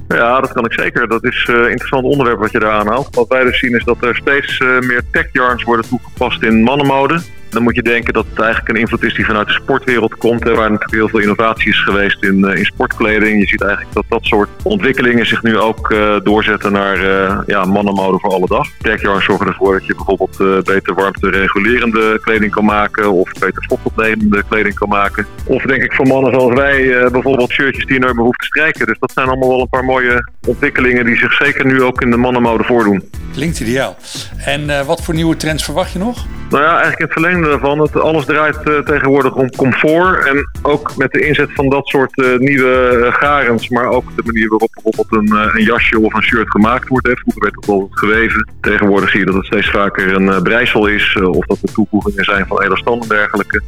Ja, 0.09 0.41
dat 0.41 0.53
kan 0.53 0.65
ik 0.65 0.73
zeker. 0.73 1.09
Dat 1.09 1.25
is 1.25 1.49
een 1.49 1.71
interessant 1.71 2.05
onderwerp 2.05 2.39
wat 2.39 2.51
je 2.51 2.59
daar 2.59 2.73
aanhaalt. 2.73 3.15
Wat 3.15 3.29
wij 3.29 3.45
dus 3.45 3.59
zien 3.59 3.75
is 3.75 3.85
dat 3.85 4.03
er 4.03 4.17
steeds 4.17 4.59
eh, 4.59 4.79
meer 4.79 5.03
tech 5.13 5.33
yarns 5.33 5.63
worden 5.63 5.89
toegepast 5.89 6.43
in 6.43 6.63
mannenmode. 6.63 7.21
Dan 7.51 7.63
moet 7.63 7.75
je 7.75 7.83
denken 7.83 8.13
dat 8.13 8.27
het 8.31 8.41
eigenlijk 8.41 8.69
een 8.69 8.81
invloed 8.81 9.03
is 9.03 9.15
die 9.15 9.25
vanuit 9.25 9.47
de 9.47 9.53
sportwereld 9.53 10.17
komt. 10.17 10.45
Hè, 10.45 10.55
waar 10.55 10.71
natuurlijk 10.71 10.95
heel 10.95 11.09
veel 11.09 11.21
innovatie 11.21 11.69
is 11.69 11.83
geweest 11.83 12.23
in, 12.23 12.45
eh, 12.45 12.59
in 12.59 12.65
sportkleding. 12.65 13.41
Je 13.41 13.47
ziet 13.47 13.63
eigenlijk 13.63 13.95
dat 13.95 14.05
dat 14.09 14.25
soort 14.25 14.49
ontwikkelingen 14.63 15.27
zich 15.27 15.43
nu 15.43 15.59
ook 15.59 15.91
eh, 15.91 16.17
doorzetten 16.23 16.73
naar 16.73 16.97
eh, 16.97 17.39
ja, 17.47 17.65
mannenmode 17.65 18.19
voor 18.19 18.31
alle 18.31 18.47
dag. 18.47 18.69
Tech 18.79 19.03
yarns 19.03 19.25
zorgen 19.25 19.47
ervoor 19.47 19.73
dat 19.73 19.87
je 19.87 19.95
bijvoorbeeld 19.95 20.65
beter 20.65 20.95
warmte-regulerende 20.95 22.21
kleding 22.23 22.53
kan 22.53 22.65
maken. 22.65 23.13
Of 23.13 23.33
beter 23.33 23.65
vochtopnemende 23.69 24.43
kleding 24.49 24.75
kan 24.75 24.89
maken. 24.89 25.27
Of 25.45 25.63
denk 25.63 25.83
ik 25.83 25.93
voor 25.93 26.07
mannen 26.07 26.33
zoals 26.33 26.55
wij 26.55 27.09
bijvoorbeeld 27.11 27.51
shirtjes 27.51 27.85
die 27.85 27.95
je 27.95 28.01
nooit 28.01 28.15
meer 28.15 28.25
hoeft 28.25 28.39
te 28.39 28.45
strijken. 28.45 28.87
Dus 28.87 28.99
dat 28.99 29.13
zijn 29.13 29.29
allemaal 29.29 29.49
wel 29.49 29.61
een 29.61 29.69
paar 29.69 29.85
mooie 29.85 30.31
ontwikkelingen 30.47 31.05
die 31.05 31.17
zich 31.17 31.33
zeker 31.33 31.67
nu 31.67 31.83
ook 31.83 32.01
in 32.01 32.11
de 32.11 32.17
mannenmode 32.17 32.65
voordoen. 32.65 33.11
Klinkt 33.33 33.61
ideaal. 33.61 33.97
En 34.45 34.87
wat 34.87 35.03
voor 35.03 35.15
nieuwe 35.15 35.37
trends 35.37 35.65
verwacht 35.65 35.93
je 35.93 35.99
nog? 35.99 36.27
Nou 36.51 36.63
ja, 36.63 36.71
eigenlijk 36.71 36.99
in 36.99 37.05
het 37.05 37.13
verlengde 37.13 37.38
daarvan. 37.43 37.81
Het, 37.81 37.97
alles 38.01 38.25
draait 38.25 38.57
eh, 38.63 38.79
tegenwoordig 38.79 39.35
om 39.35 39.51
comfort. 39.57 40.27
En 40.27 40.49
ook 40.63 40.97
met 40.97 41.13
de 41.13 41.27
inzet 41.27 41.49
van 41.55 41.69
dat 41.69 41.87
soort 41.87 42.23
eh, 42.23 42.39
nieuwe 42.39 43.01
eh, 43.05 43.15
garens. 43.15 43.69
Maar 43.69 43.87
ook 43.89 44.05
de 44.17 44.23
manier 44.25 44.49
waarop 44.49 44.71
bijvoorbeeld 44.83 45.13
een, 45.31 45.37
eh, 45.39 45.55
een 45.55 45.65
jasje 45.65 46.01
of 46.01 46.15
een 46.15 46.23
shirt 46.23 46.51
gemaakt 46.51 46.89
wordt. 46.89 47.07
Hè. 47.07 47.13
Vroeger 47.17 47.43
werd 47.43 47.55
het 47.55 47.65
bijvoorbeeld 47.67 47.99
geweven. 47.99 48.51
Tegenwoordig 48.61 49.11
zie 49.11 49.21
je 49.21 49.27
dat 49.27 49.35
het 49.35 49.47
steeds 49.47 49.71
vaker 49.71 50.15
een 50.15 50.29
eh, 50.33 50.43
breisel 50.43 50.87
is. 50.87 51.17
eh, 51.19 51.29
of 51.29 51.47
dat 51.47 51.59
er 51.63 51.73
toevoegingen 51.73 52.25
zijn 52.25 52.47
van 52.47 52.63
elastan 52.63 53.01
en 53.03 53.09
dergelijke. 53.09 53.63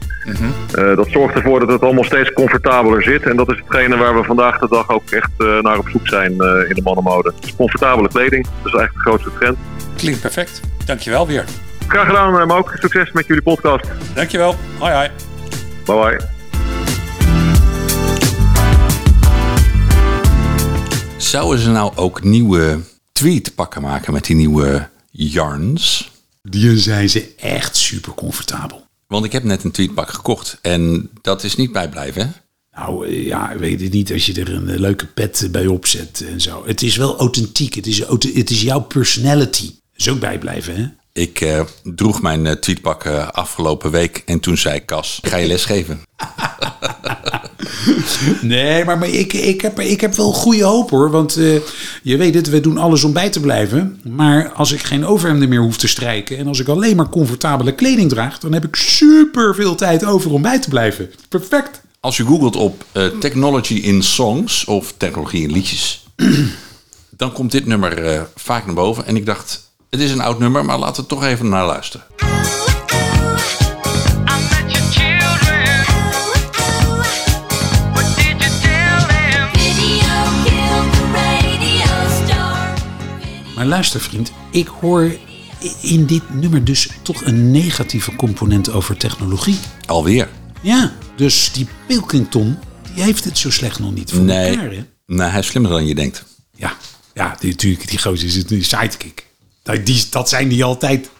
Eh, 0.74 0.96
dat 0.96 1.08
zorgt 1.10 1.34
ervoor 1.34 1.60
dat 1.60 1.68
het 1.68 1.82
allemaal 1.82 2.04
steeds 2.04 2.32
comfortabeler 2.32 3.02
zit. 3.02 3.22
En 3.22 3.36
dat 3.36 3.50
is 3.52 3.58
hetgene 3.66 3.96
waar 3.96 4.14
we 4.16 4.24
vandaag 4.24 4.58
de 4.58 4.68
dag 4.68 4.88
ook 4.88 5.10
echt 5.10 5.30
eh, 5.38 5.58
naar 5.60 5.78
op 5.78 5.88
zoek 5.88 6.08
zijn 6.08 6.40
eh, 6.40 6.68
in 6.68 6.74
de 6.74 6.82
mannenmode. 6.84 7.32
Dus 7.40 7.56
comfortabele 7.56 8.08
kleding. 8.08 8.44
Dat 8.62 8.72
is 8.72 8.78
eigenlijk 8.78 8.94
de 8.94 9.10
grootste 9.10 9.30
trend. 9.38 9.56
Klinkt 9.96 10.20
perfect. 10.20 10.60
Dankjewel 10.86 11.26
weer. 11.26 11.44
Graag 11.90 12.06
gedaan, 12.06 12.50
uh, 12.50 12.56
ook 12.56 12.72
Succes 12.74 13.12
met 13.12 13.26
jullie 13.26 13.42
podcast. 13.42 13.84
Dankjewel. 14.14 14.54
Hoi 14.78 14.92
hoi. 14.92 15.10
Bye 15.84 15.96
bye. 15.96 16.28
Zouden 21.16 21.58
ze 21.58 21.70
nou 21.70 21.96
ook 21.96 22.22
nieuwe 22.22 22.80
tweetpakken 23.12 23.82
maken 23.82 24.12
met 24.12 24.24
die 24.24 24.36
nieuwe 24.36 24.88
yarns? 25.10 26.10
Die 26.42 26.78
zijn 26.78 27.10
ze 27.10 27.34
echt 27.36 27.76
super 27.76 28.14
comfortabel. 28.14 28.86
Want 29.06 29.24
ik 29.24 29.32
heb 29.32 29.42
net 29.42 29.64
een 29.64 29.70
tweetpak 29.70 30.10
gekocht 30.10 30.58
en 30.62 31.10
dat 31.22 31.44
is 31.44 31.56
niet 31.56 31.72
bijblijven, 31.72 32.22
hè? 32.22 32.28
Nou 32.80 33.06
eh, 33.06 33.26
ja, 33.26 33.56
weet 33.58 33.80
het 33.80 33.92
niet 33.92 34.12
als 34.12 34.26
je 34.26 34.40
er 34.40 34.54
een 34.54 34.68
eh, 34.68 34.78
leuke 34.78 35.06
pet 35.06 35.48
bij 35.50 35.66
opzet 35.66 36.24
en 36.28 36.40
zo. 36.40 36.66
Het 36.66 36.82
is 36.82 36.96
wel 36.96 37.18
authentiek. 37.18 37.74
Het 37.74 37.86
is, 37.86 37.98
het 38.34 38.50
is 38.50 38.62
jouw 38.62 38.80
personality. 38.80 39.66
Dat 39.66 40.00
is 40.00 40.08
ook 40.08 40.20
bijblijven, 40.20 40.76
hè? 40.76 40.99
Ik 41.12 41.40
eh, 41.40 41.60
droeg 41.82 42.22
mijn 42.22 42.46
eh, 42.46 42.52
tweetpak 42.52 43.04
eh, 43.04 43.28
afgelopen 43.28 43.90
week 43.90 44.22
en 44.26 44.40
toen 44.40 44.56
zei 44.56 44.84
Cas, 44.84 45.18
ga 45.22 45.36
je 45.36 45.46
lesgeven? 45.46 46.00
Nee, 48.40 48.84
maar, 48.84 48.98
maar 48.98 49.08
ik, 49.08 49.32
ik, 49.32 49.60
heb, 49.60 49.80
ik 49.80 50.00
heb 50.00 50.14
wel 50.14 50.32
goede 50.32 50.62
hoop 50.62 50.90
hoor. 50.90 51.10
Want 51.10 51.34
je 52.02 52.16
weet 52.16 52.34
het, 52.34 52.48
we 52.48 52.60
doen 52.60 52.78
alles 52.78 53.04
om 53.04 53.12
bij 53.12 53.30
te 53.30 53.40
blijven. 53.40 54.00
Maar 54.04 54.52
als 54.52 54.72
ik 54.72 54.82
geen 54.82 55.06
overhemden 55.06 55.48
meer 55.48 55.60
hoef 55.60 55.76
te 55.76 55.88
strijken... 55.88 56.38
en 56.38 56.46
als 56.46 56.58
ik 56.58 56.68
alleen 56.68 56.96
maar 56.96 57.08
comfortabele 57.08 57.74
kleding 57.74 58.08
draag... 58.08 58.38
dan 58.38 58.52
heb 58.52 58.64
ik 58.64 58.76
super 58.76 59.54
veel 59.54 59.74
tijd 59.74 60.04
over 60.04 60.32
om 60.32 60.42
bij 60.42 60.60
te 60.60 60.68
blijven. 60.68 61.10
Perfect. 61.28 61.80
Als 62.00 62.16
je 62.16 62.24
googelt 62.24 62.56
op 62.56 62.84
technology 63.20 63.74
in 63.74 64.02
songs 64.02 64.64
of 64.64 64.94
technologie 64.96 65.42
in 65.42 65.52
liedjes, 65.52 66.06
dan 67.16 67.32
komt 67.32 67.52
dit 67.52 67.66
nummer 67.66 68.26
vaak 68.34 68.66
naar 68.66 68.74
boven. 68.74 69.06
En 69.06 69.16
ik 69.16 69.26
dacht, 69.26 69.69
het 69.90 70.00
is 70.00 70.10
een 70.10 70.20
oud 70.20 70.38
nummer, 70.38 70.64
maar 70.64 70.78
laten 70.78 71.02
we 71.02 71.08
toch 71.08 71.24
even 71.24 71.48
naar 71.48 71.66
luisteren. 71.66 72.06
Maar 83.54 83.66
luister 83.66 84.00
vriend, 84.00 84.32
ik 84.50 84.66
hoor 84.66 85.16
in 85.82 86.06
dit 86.06 86.34
nummer 86.34 86.64
dus 86.64 86.88
toch 87.02 87.24
een 87.24 87.50
negatieve 87.50 88.16
component 88.16 88.70
over 88.70 88.96
technologie. 88.96 89.58
Alweer? 89.86 90.28
Ja, 90.60 90.92
dus 91.16 91.52
die 91.52 91.68
Pilkington, 91.86 92.58
die 92.94 93.02
heeft 93.02 93.24
het 93.24 93.38
zo 93.38 93.50
slecht 93.50 93.78
nog 93.78 93.94
niet 93.94 94.12
voor 94.12 94.22
nee. 94.22 94.50
elkaar. 94.50 94.70
Hè? 94.70 94.84
Nee, 95.06 95.28
hij 95.28 95.40
is 95.40 95.46
slimmer 95.46 95.70
dan 95.70 95.86
je 95.86 95.94
denkt. 95.94 96.24
Ja, 96.54 96.76
ja 97.14 97.36
die, 97.40 97.50
natuurlijk, 97.50 97.88
die 97.88 97.98
gozer 97.98 98.26
is 98.26 98.50
een 98.50 98.64
sidekick. 98.64 99.28
Dat, 99.62 99.86
die, 99.86 100.06
dat 100.10 100.28
zijn 100.28 100.48
die 100.48 100.64
altijd. 100.64 101.10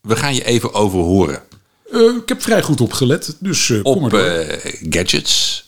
We 0.00 0.16
gaan 0.16 0.34
je 0.34 0.44
even 0.44 0.74
overhoren 0.74 1.42
Eh, 1.92 2.00
ik 2.00 2.28
heb 2.28 2.42
vrij 2.42 2.62
goed 2.62 2.80
opgelet, 2.80 3.36
dus 3.40 3.66
kom 3.82 3.94
maar 3.94 4.04
op 4.04 4.10
door. 4.10 4.20
eh, 4.20 4.74
gadgets. 4.90 5.64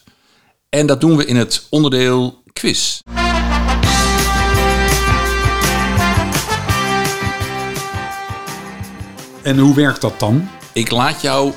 En 0.68 0.86
dat 0.86 1.00
doen 1.00 1.16
we 1.16 1.24
in 1.24 1.36
het 1.36 1.66
onderdeel 1.70 2.42
quiz. 2.52 3.00
En 9.42 9.58
hoe 9.58 9.74
werkt 9.74 10.00
dat 10.00 10.18
dan? 10.20 10.48
Ik 10.72 10.90
laat 10.90 11.20
jou, 11.22 11.52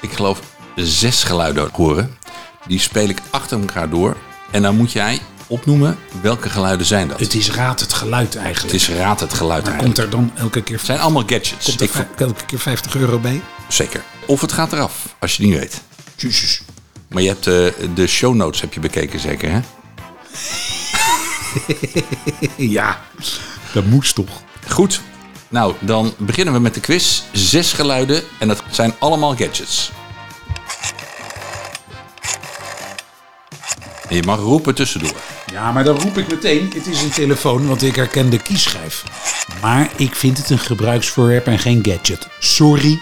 ik 0.00 0.10
geloof, 0.12 0.40
zes 0.76 1.22
geluiden 1.24 1.62
horen. 1.72 2.18
Die 2.66 2.78
speel 2.80 3.08
ik 3.08 3.18
achter 3.30 3.60
elkaar 3.60 3.90
door. 3.90 4.16
En 4.50 4.62
dan 4.62 4.76
moet 4.76 4.92
jij 4.92 5.18
opnoemen 5.50 5.98
welke 6.22 6.50
geluiden 6.50 6.86
zijn 6.86 7.08
dat. 7.08 7.20
Het 7.20 7.34
is 7.34 7.50
raad 7.50 7.80
het 7.80 7.92
geluid 7.92 8.34
Het 8.34 8.42
eigenlijk. 8.42 8.74
is 8.74 8.88
raad 8.88 9.20
het 9.20 9.34
geluid 9.34 9.64
maar 9.64 9.72
eigenlijk. 9.72 9.98
komt 10.00 10.14
er 10.14 10.18
dan 10.20 10.32
elke 10.44 10.62
keer, 10.62 10.76
Het 10.76 10.86
zijn 10.86 10.98
allemaal 11.00 11.22
gadgets. 11.26 11.64
komt 11.64 11.80
er 11.80 11.86
Ik 11.86 12.20
elke 12.20 12.44
keer 12.46 12.58
50 12.58 12.96
euro 12.96 13.18
bij? 13.18 13.40
Zeker. 13.68 14.02
Of 14.26 14.40
het 14.40 14.52
gaat 14.52 14.72
eraf, 14.72 15.14
als 15.18 15.36
je 15.36 15.42
het 15.42 15.50
niet 15.52 15.60
weet. 15.60 15.80
Jezus. 16.16 16.62
Maar 17.08 17.22
je 17.22 17.28
hebt 17.28 17.46
eh, 17.46 17.86
de 17.94 18.06
show 18.06 18.34
notes 18.34 18.60
heb 18.60 18.72
je 18.74 18.80
bekeken 18.80 19.20
zeker, 19.20 19.50
hè? 19.50 19.60
ja, 22.56 23.00
dat 23.72 23.84
moest 23.84 24.14
toch. 24.14 24.42
Goed. 24.68 25.00
Nou, 25.48 25.74
dan 25.80 26.14
beginnen 26.18 26.54
we 26.54 26.60
met 26.60 26.74
de 26.74 26.80
quiz. 26.80 27.22
Zes 27.32 27.72
geluiden 27.72 28.22
en 28.38 28.48
dat 28.48 28.62
zijn 28.70 28.94
allemaal 28.98 29.36
gadgets. 29.36 29.90
En 34.08 34.16
je 34.16 34.22
mag 34.22 34.38
roepen 34.38 34.74
tussendoor. 34.74 35.14
Ja, 35.50 35.72
maar 35.72 35.84
dan 35.84 36.00
roep 36.00 36.18
ik 36.18 36.28
meteen, 36.28 36.72
het 36.74 36.86
is 36.86 37.02
een 37.02 37.10
telefoon, 37.10 37.66
want 37.66 37.82
ik 37.82 37.96
herken 37.96 38.30
de 38.30 38.38
kiesschijf. 38.38 39.04
Maar 39.60 39.90
ik 39.96 40.14
vind 40.14 40.38
het 40.38 40.50
een 40.50 40.58
gebruiksvoorwerp 40.58 41.46
en 41.46 41.58
geen 41.58 41.84
gadget. 41.84 42.28
Sorry. 42.38 43.00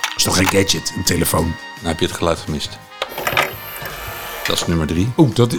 Het 0.00 0.12
is 0.16 0.22
toch 0.22 0.36
geen 0.36 0.48
gadget, 0.48 0.92
een 0.96 1.04
telefoon? 1.04 1.54
Nou 1.74 1.86
heb 1.86 1.98
je 2.00 2.06
het 2.06 2.14
geluid 2.14 2.38
gemist. 2.38 2.78
Dat 4.44 4.56
is 4.56 4.66
nummer 4.66 4.86
drie. 4.86 5.12
Oeh, 5.16 5.34
dat 5.34 5.52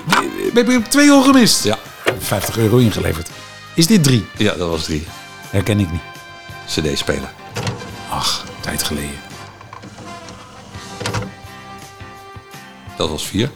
heb 0.53 0.67
je 0.67 0.81
twee 0.89 1.12
al 1.12 1.24
gemist. 1.24 1.63
Ja. 1.63 1.77
50 2.19 2.57
euro 2.57 2.77
ingeleverd. 2.77 3.29
Is 3.75 3.88
dit 3.88 4.03
drie? 4.03 4.25
Ja, 4.38 4.53
dat 4.53 4.69
was 4.69 4.83
drie. 4.83 5.07
Herken 5.50 5.79
ik 5.79 5.91
niet. 5.91 6.01
CD-speler. 6.67 7.31
Ach, 8.10 8.45
tijd 8.60 8.83
geleden. 8.83 9.20
Dat 12.98 13.09
was 13.09 13.27
vier. 13.27 13.51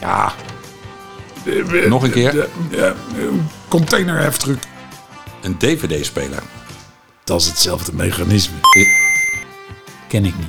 Ja. 0.00 0.34
Nog 1.88 2.02
een 2.02 2.10
keer. 2.10 2.32
De, 2.70 2.94
containerheftruck. 3.68 4.58
Een 5.42 5.58
DVD-speler. 5.58 6.42
Dat 7.24 7.40
is 7.40 7.46
hetzelfde 7.46 7.92
mechanisme. 7.94 8.56
Ken 10.08 10.24
ik 10.24 10.34
niet. 10.38 10.48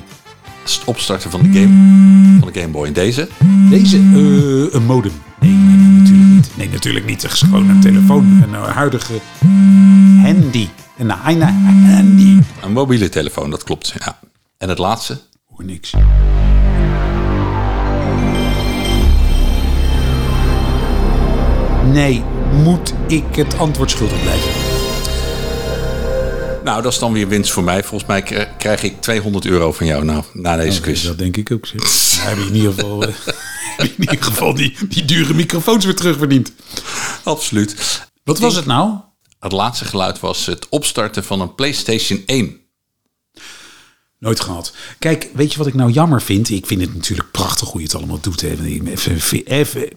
Het 0.62 0.82
opstarten 0.84 1.30
van 1.30 1.42
de 1.42 1.60
game, 1.60 2.38
van 2.40 2.52
de 2.52 2.60
Game 2.60 2.72
Boy. 2.72 2.86
En 2.86 2.92
deze? 2.92 3.28
Deze, 3.70 3.96
eh, 3.96 4.74
een 4.74 4.84
modem. 4.86 5.12
Nee, 5.40 5.50
nee, 5.50 5.76
nee, 5.76 5.98
natuurlijk 5.98 6.34
niet. 6.34 6.50
Nee, 6.56 6.68
natuurlijk 6.68 7.06
niet. 7.06 7.22
Het 7.22 7.32
is 7.32 7.40
gewoon 7.40 7.68
een 7.68 7.80
telefoon. 7.80 8.42
Een 8.42 8.54
eh, 8.54 8.68
huidige 8.68 9.20
handy. 10.22 10.68
Een 10.98 11.10
handy. 11.10 12.38
Een 12.62 12.72
mobiele 12.72 13.08
telefoon, 13.08 13.50
dat 13.50 13.64
klopt. 13.64 13.94
Ja. 13.98 14.18
En 14.58 14.68
het 14.68 14.78
laatste? 14.78 15.20
Hoor 15.46 15.64
niks. 15.64 15.92
Nee, 21.92 22.22
moet 22.52 22.92
ik 23.08 23.24
het 23.36 23.58
antwoord 23.58 23.90
schuldig 23.90 24.20
blijven? 24.22 24.50
Nou, 26.64 26.82
dat 26.82 26.92
is 26.92 26.98
dan 26.98 27.12
weer 27.12 27.28
winst 27.28 27.50
voor 27.50 27.64
mij. 27.64 27.84
Volgens 27.84 28.10
mij 28.10 28.22
k- 28.22 28.48
krijg 28.58 28.82
ik 28.82 29.00
200 29.00 29.46
euro 29.46 29.72
van 29.72 29.86
jou 29.86 30.04
nou, 30.04 30.24
na 30.32 30.56
deze 30.56 30.80
quiz. 30.80 31.04
Dat 31.04 31.18
denk 31.18 31.36
ik 31.36 31.52
ook. 31.52 31.66
Zeg. 31.66 31.80
Dan 32.24 32.28
heb 32.38 32.38
in 32.48 32.54
ieder 32.54 32.72
geval, 32.72 33.02
eh, 33.02 33.14
in 33.86 33.94
ieder 33.98 34.22
geval 34.22 34.54
die, 34.54 34.76
die 34.88 35.04
dure 35.04 35.34
microfoons 35.34 35.84
weer 35.84 35.94
terugverdiend. 35.94 36.52
Absoluut. 37.24 37.76
Wat 38.24 38.38
was 38.38 38.54
het 38.54 38.66
nou? 38.66 38.98
Het 39.38 39.52
laatste 39.52 39.84
geluid 39.84 40.20
was 40.20 40.46
het 40.46 40.68
opstarten 40.68 41.24
van 41.24 41.40
een 41.40 41.54
PlayStation 41.54 42.22
1. 42.26 42.56
Nooit 44.18 44.40
gehad. 44.40 44.72
Kijk, 44.98 45.28
weet 45.34 45.52
je 45.52 45.58
wat 45.58 45.66
ik 45.66 45.74
nou 45.74 45.90
jammer 45.90 46.22
vind? 46.22 46.50
Ik 46.50 46.66
vind 46.66 46.80
het 46.80 46.94
natuurlijk 46.94 47.30
prachtig 47.30 47.68
hoe 47.68 47.80
je 47.80 47.86
het 47.86 47.96
allemaal 47.96 48.20
doet. 48.20 48.40
Hè. 48.40 48.48
Even, 48.62 49.44
even, 49.46 49.88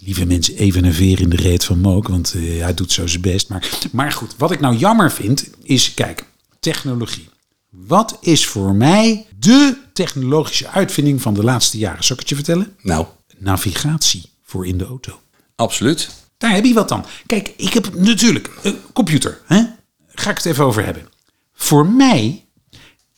lieve 0.00 0.24
mensen, 0.26 0.56
even 0.56 0.84
een 0.84 0.94
veer 0.94 1.20
in 1.20 1.28
de 1.28 1.36
reet 1.36 1.64
van 1.64 1.78
Mook. 1.80 2.08
Want 2.08 2.34
eh, 2.34 2.60
hij 2.62 2.74
doet 2.74 2.92
zo 2.92 3.06
zijn 3.06 3.22
best. 3.22 3.48
Maar, 3.48 3.68
maar 3.92 4.12
goed, 4.12 4.34
wat 4.36 4.50
ik 4.50 4.60
nou 4.60 4.76
jammer 4.76 5.12
vind 5.12 5.50
is, 5.62 5.94
kijk, 5.94 6.24
technologie. 6.60 7.28
Wat 7.70 8.18
is 8.20 8.46
voor 8.46 8.74
mij 8.74 9.26
de 9.38 9.76
technologische 9.92 10.68
uitvinding 10.68 11.22
van 11.22 11.34
de 11.34 11.44
laatste 11.44 11.78
jaren? 11.78 12.04
Zal 12.04 12.14
ik 12.14 12.20
het 12.20 12.28
je 12.28 12.34
vertellen? 12.34 12.76
Nou, 12.82 13.06
Navigatie 13.38 14.22
voor 14.42 14.66
in 14.66 14.78
de 14.78 14.84
auto. 14.84 15.20
absoluut. 15.56 16.08
Daar 16.38 16.54
heb 16.54 16.64
je 16.64 16.74
wat 16.74 16.88
dan. 16.88 17.04
Kijk, 17.26 17.52
ik 17.56 17.72
heb 17.72 17.94
natuurlijk 17.94 18.50
een 18.62 18.78
computer. 18.92 19.40
Hè? 19.46 19.62
Ga 20.08 20.30
ik 20.30 20.36
het 20.36 20.46
even 20.46 20.64
over 20.64 20.84
hebben. 20.84 21.08
Voor 21.52 21.86
mij 21.86 22.44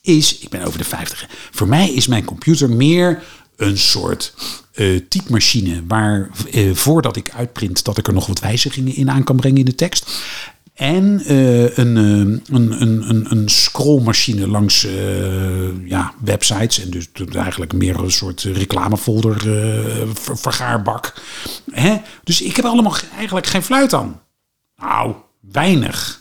is, 0.00 0.38
ik 0.38 0.48
ben 0.48 0.62
over 0.64 0.78
de 0.78 0.84
50. 0.84 1.20
hè. 1.20 1.26
Voor 1.50 1.68
mij 1.68 1.92
is 1.92 2.06
mijn 2.06 2.24
computer 2.24 2.70
meer 2.70 3.22
een 3.56 3.78
soort 3.78 4.34
eh 4.72 5.00
typemachine 5.08 5.82
waar 5.88 6.30
eh, 6.50 6.74
voordat 6.74 7.16
ik 7.16 7.30
uitprint 7.30 7.84
dat 7.84 7.98
ik 7.98 8.06
er 8.06 8.12
nog 8.12 8.26
wat 8.26 8.40
wijzigingen 8.40 8.94
in 8.94 9.10
aan 9.10 9.24
kan 9.24 9.36
brengen 9.36 9.58
in 9.58 9.64
de 9.64 9.74
tekst. 9.74 10.10
En 10.74 11.20
eh, 11.26 11.76
een, 11.78 11.96
een, 11.96 12.42
een, 12.50 13.08
een, 13.10 13.30
een 13.30 13.48
scrollmachine 13.48 14.48
langs 14.48 14.86
ja, 15.84 16.14
websites. 16.24 16.80
En 16.80 16.90
dus 16.90 17.08
eigenlijk 17.32 17.72
meer 17.72 17.98
een 17.98 18.10
soort 18.12 18.40
reclamefolder 18.42 19.40
ver- 20.14 20.38
vergaarbak. 20.38 21.14
Hè? 21.70 21.96
Dus 22.24 22.42
ik 22.42 22.56
heb 22.56 22.64
allemaal 22.64 22.92
ge- 22.92 23.06
eigenlijk 23.16 23.46
geen 23.46 23.62
fluit 23.62 23.94
aan. 23.94 24.20
Nou, 24.76 25.14
weinig. 25.52 26.20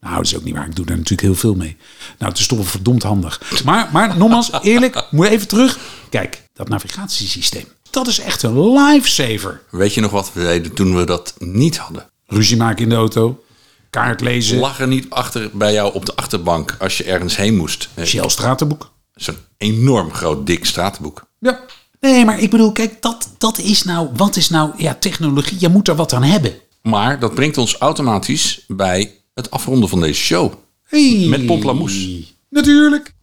Nou, 0.00 0.16
dat 0.16 0.24
is 0.24 0.36
ook 0.36 0.44
niet 0.44 0.54
waar. 0.54 0.66
Ik 0.66 0.76
doe 0.76 0.86
daar 0.86 0.96
natuurlijk 0.96 1.28
heel 1.28 1.34
veel 1.34 1.54
mee. 1.54 1.76
Nou, 2.18 2.30
het 2.30 2.40
is 2.40 2.46
toch 2.46 2.58
wel 2.58 2.66
verdomd 2.66 3.02
handig. 3.02 3.62
Maar, 3.64 3.88
maar 3.92 4.16
nogmaals, 4.16 4.50
eerlijk, 4.62 5.06
moet 5.10 5.26
even 5.26 5.48
terug. 5.48 5.78
Kijk, 6.10 6.42
dat 6.54 6.68
navigatiesysteem. 6.68 7.64
Dat 7.90 8.06
is 8.06 8.18
echt 8.18 8.42
een 8.42 8.72
lifesaver. 8.72 9.62
Weet 9.70 9.94
je 9.94 10.00
nog 10.00 10.10
wat 10.10 10.32
we 10.32 10.40
deden 10.40 10.74
toen 10.74 10.96
we 10.96 11.04
dat 11.04 11.34
niet 11.38 11.76
hadden? 11.76 12.10
Ruzie 12.26 12.56
maken 12.56 12.82
in 12.82 12.88
de 12.88 12.94
auto. 12.94 13.44
Kaart 13.90 14.20
lezen. 14.20 14.58
Lag 14.58 14.80
er 14.80 14.88
niet 14.88 15.10
achter 15.10 15.50
bij 15.52 15.72
jou 15.72 15.94
op 15.94 16.06
de 16.06 16.14
achterbank 16.16 16.76
als 16.78 16.96
je 16.96 17.04
ergens 17.04 17.36
heen 17.36 17.56
moest? 17.56 17.88
Shell 18.04 18.28
stratenboek. 18.28 18.92
Zo'n 19.14 19.36
enorm 19.56 20.12
groot, 20.12 20.46
dik 20.46 20.64
stratenboek. 20.64 21.26
Ja. 21.38 21.60
Nee, 22.00 22.24
maar 22.24 22.40
ik 22.40 22.50
bedoel, 22.50 22.72
kijk, 22.72 23.02
dat, 23.02 23.28
dat 23.38 23.58
is 23.58 23.84
nou, 23.84 24.08
wat 24.16 24.36
is 24.36 24.48
nou, 24.48 24.72
ja, 24.76 24.94
technologie. 24.94 25.56
Je 25.60 25.68
moet 25.68 25.88
er 25.88 25.96
wat 25.96 26.12
aan 26.12 26.22
hebben. 26.22 26.54
Maar 26.82 27.20
dat 27.20 27.34
brengt 27.34 27.58
ons 27.58 27.76
automatisch 27.76 28.64
bij 28.68 29.14
het 29.34 29.50
afronden 29.50 29.88
van 29.88 30.00
deze 30.00 30.20
show. 30.20 30.52
Hey. 30.84 31.26
Met 31.28 31.46
Pomplamoes. 31.46 32.08
Natuurlijk. 32.50 33.14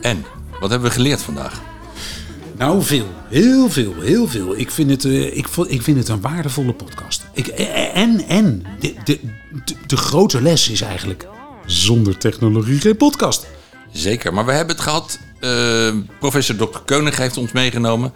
En, 0.00 0.24
wat 0.60 0.70
hebben 0.70 0.88
we 0.88 0.94
geleerd 0.94 1.22
vandaag? 1.22 1.62
Nou, 2.58 2.82
veel. 2.82 3.06
Heel 3.28 3.70
veel. 3.70 3.94
Heel 4.00 4.28
veel. 4.28 4.58
Ik 4.58 4.70
vind 4.70 4.90
het, 4.90 5.04
eh, 5.04 5.36
ik, 5.36 5.46
ik 5.66 5.82
vind 5.82 5.98
het 5.98 6.08
een 6.08 6.20
waardevolle 6.20 6.72
podcast. 6.72 7.26
Ik, 7.32 7.46
eh, 7.46 7.96
en 7.96 8.28
en 8.28 8.62
de, 8.80 8.94
de, 9.04 9.20
de, 9.64 9.74
de 9.86 9.96
grote 9.96 10.42
les 10.42 10.68
is 10.68 10.80
eigenlijk... 10.80 11.26
Zonder 11.66 12.18
technologie 12.18 12.80
geen 12.80 12.96
podcast. 12.96 13.46
Zeker, 13.92 14.34
maar 14.34 14.46
we 14.46 14.52
hebben 14.52 14.74
het 14.74 14.84
gehad. 14.84 15.18
Eh, 15.40 15.94
professor 16.18 16.56
Dr. 16.56 16.78
Keunig 16.84 17.16
heeft 17.16 17.36
ons 17.36 17.52
meegenomen. 17.52 18.12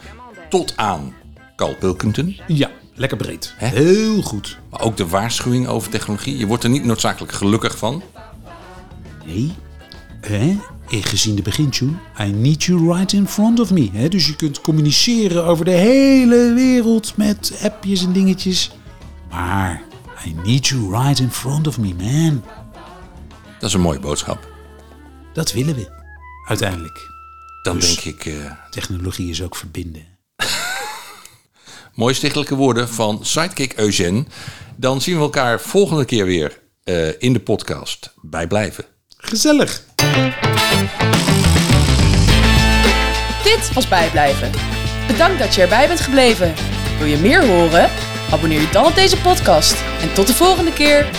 Tot 0.48 0.72
aan 0.76 1.14
Carl 1.56 1.74
Pilkington. 1.74 2.36
Ja, 2.46 2.70
lekker 2.94 3.16
breed. 3.16 3.54
Heel 3.56 4.22
goed. 4.22 4.58
Maar 4.70 4.80
ook 4.80 4.96
de 4.96 5.06
waarschuwing 5.06 5.66
over 5.66 5.90
technologie. 5.90 6.36
Je 6.36 6.46
wordt 6.46 6.64
er 6.64 6.70
niet 6.70 6.84
noodzakelijk 6.84 7.32
gelukkig 7.32 7.78
van. 7.78 8.02
Nee. 9.26 9.52
Hè? 10.20 10.58
Eh, 10.88 11.02
Gezien 11.04 11.34
de 11.34 11.42
begintune. 11.42 11.92
I 12.20 12.24
need 12.32 12.62
you 12.62 12.92
right 12.94 13.12
in 13.12 13.26
front 13.28 13.60
of 13.60 13.70
me. 13.70 13.90
Hè? 13.92 14.08
Dus 14.08 14.26
je 14.26 14.36
kunt 14.36 14.60
communiceren 14.60 15.44
over 15.44 15.64
de 15.64 15.70
hele 15.70 16.52
wereld 16.54 17.16
met 17.16 17.60
appjes 17.64 18.04
en 18.04 18.12
dingetjes. 18.12 18.70
Maar 19.30 19.82
I 20.26 20.34
need 20.44 20.66
you 20.66 20.90
right 20.90 21.18
in 21.18 21.30
front 21.30 21.66
of 21.66 21.78
me, 21.78 21.94
man. 21.94 22.42
Dat 23.58 23.68
is 23.68 23.74
een 23.74 23.80
mooie 23.80 24.00
boodschap. 24.00 24.48
Dat 25.32 25.52
willen 25.52 25.74
we, 25.74 25.88
uiteindelijk. 26.50 27.08
Dan 27.62 27.78
Dus- 27.78 27.94
denk 27.96 28.16
ik... 28.16 28.26
eh, 28.26 28.50
Technologie 28.70 29.30
is 29.30 29.42
ook 29.42 29.56
verbinden. 29.56 30.06
mooie 31.94 32.14
stichtelijke 32.14 32.54
woorden 32.54 32.88
van 32.88 33.18
Sidekick 33.22 33.72
Eugène. 33.76 34.24
Dan 34.76 35.00
zien 35.00 35.16
we 35.16 35.20
elkaar 35.22 35.60
volgende 35.60 36.04
keer 36.04 36.24
weer 36.24 36.58
eh, 36.84 37.08
in 37.22 37.32
de 37.32 37.40
podcast. 37.40 38.12
Bij 38.22 38.46
blijven. 38.46 38.84
Gezellig. 39.16 39.82
Dit 43.44 43.72
was 43.72 43.88
Bijblijven. 43.88 44.50
Bedankt 45.06 45.38
dat 45.38 45.54
je 45.54 45.62
erbij 45.62 45.86
bent 45.88 46.00
gebleven. 46.00 46.54
Wil 46.98 47.06
je 47.06 47.16
meer 47.16 47.46
horen? 47.46 47.90
Abonneer 48.30 48.60
je 48.60 48.68
dan 48.70 48.84
op 48.86 48.94
deze 48.94 49.16
podcast. 49.20 49.76
En 50.00 50.12
tot 50.14 50.26
de 50.26 50.34
volgende 50.34 50.72
keer. 50.72 51.10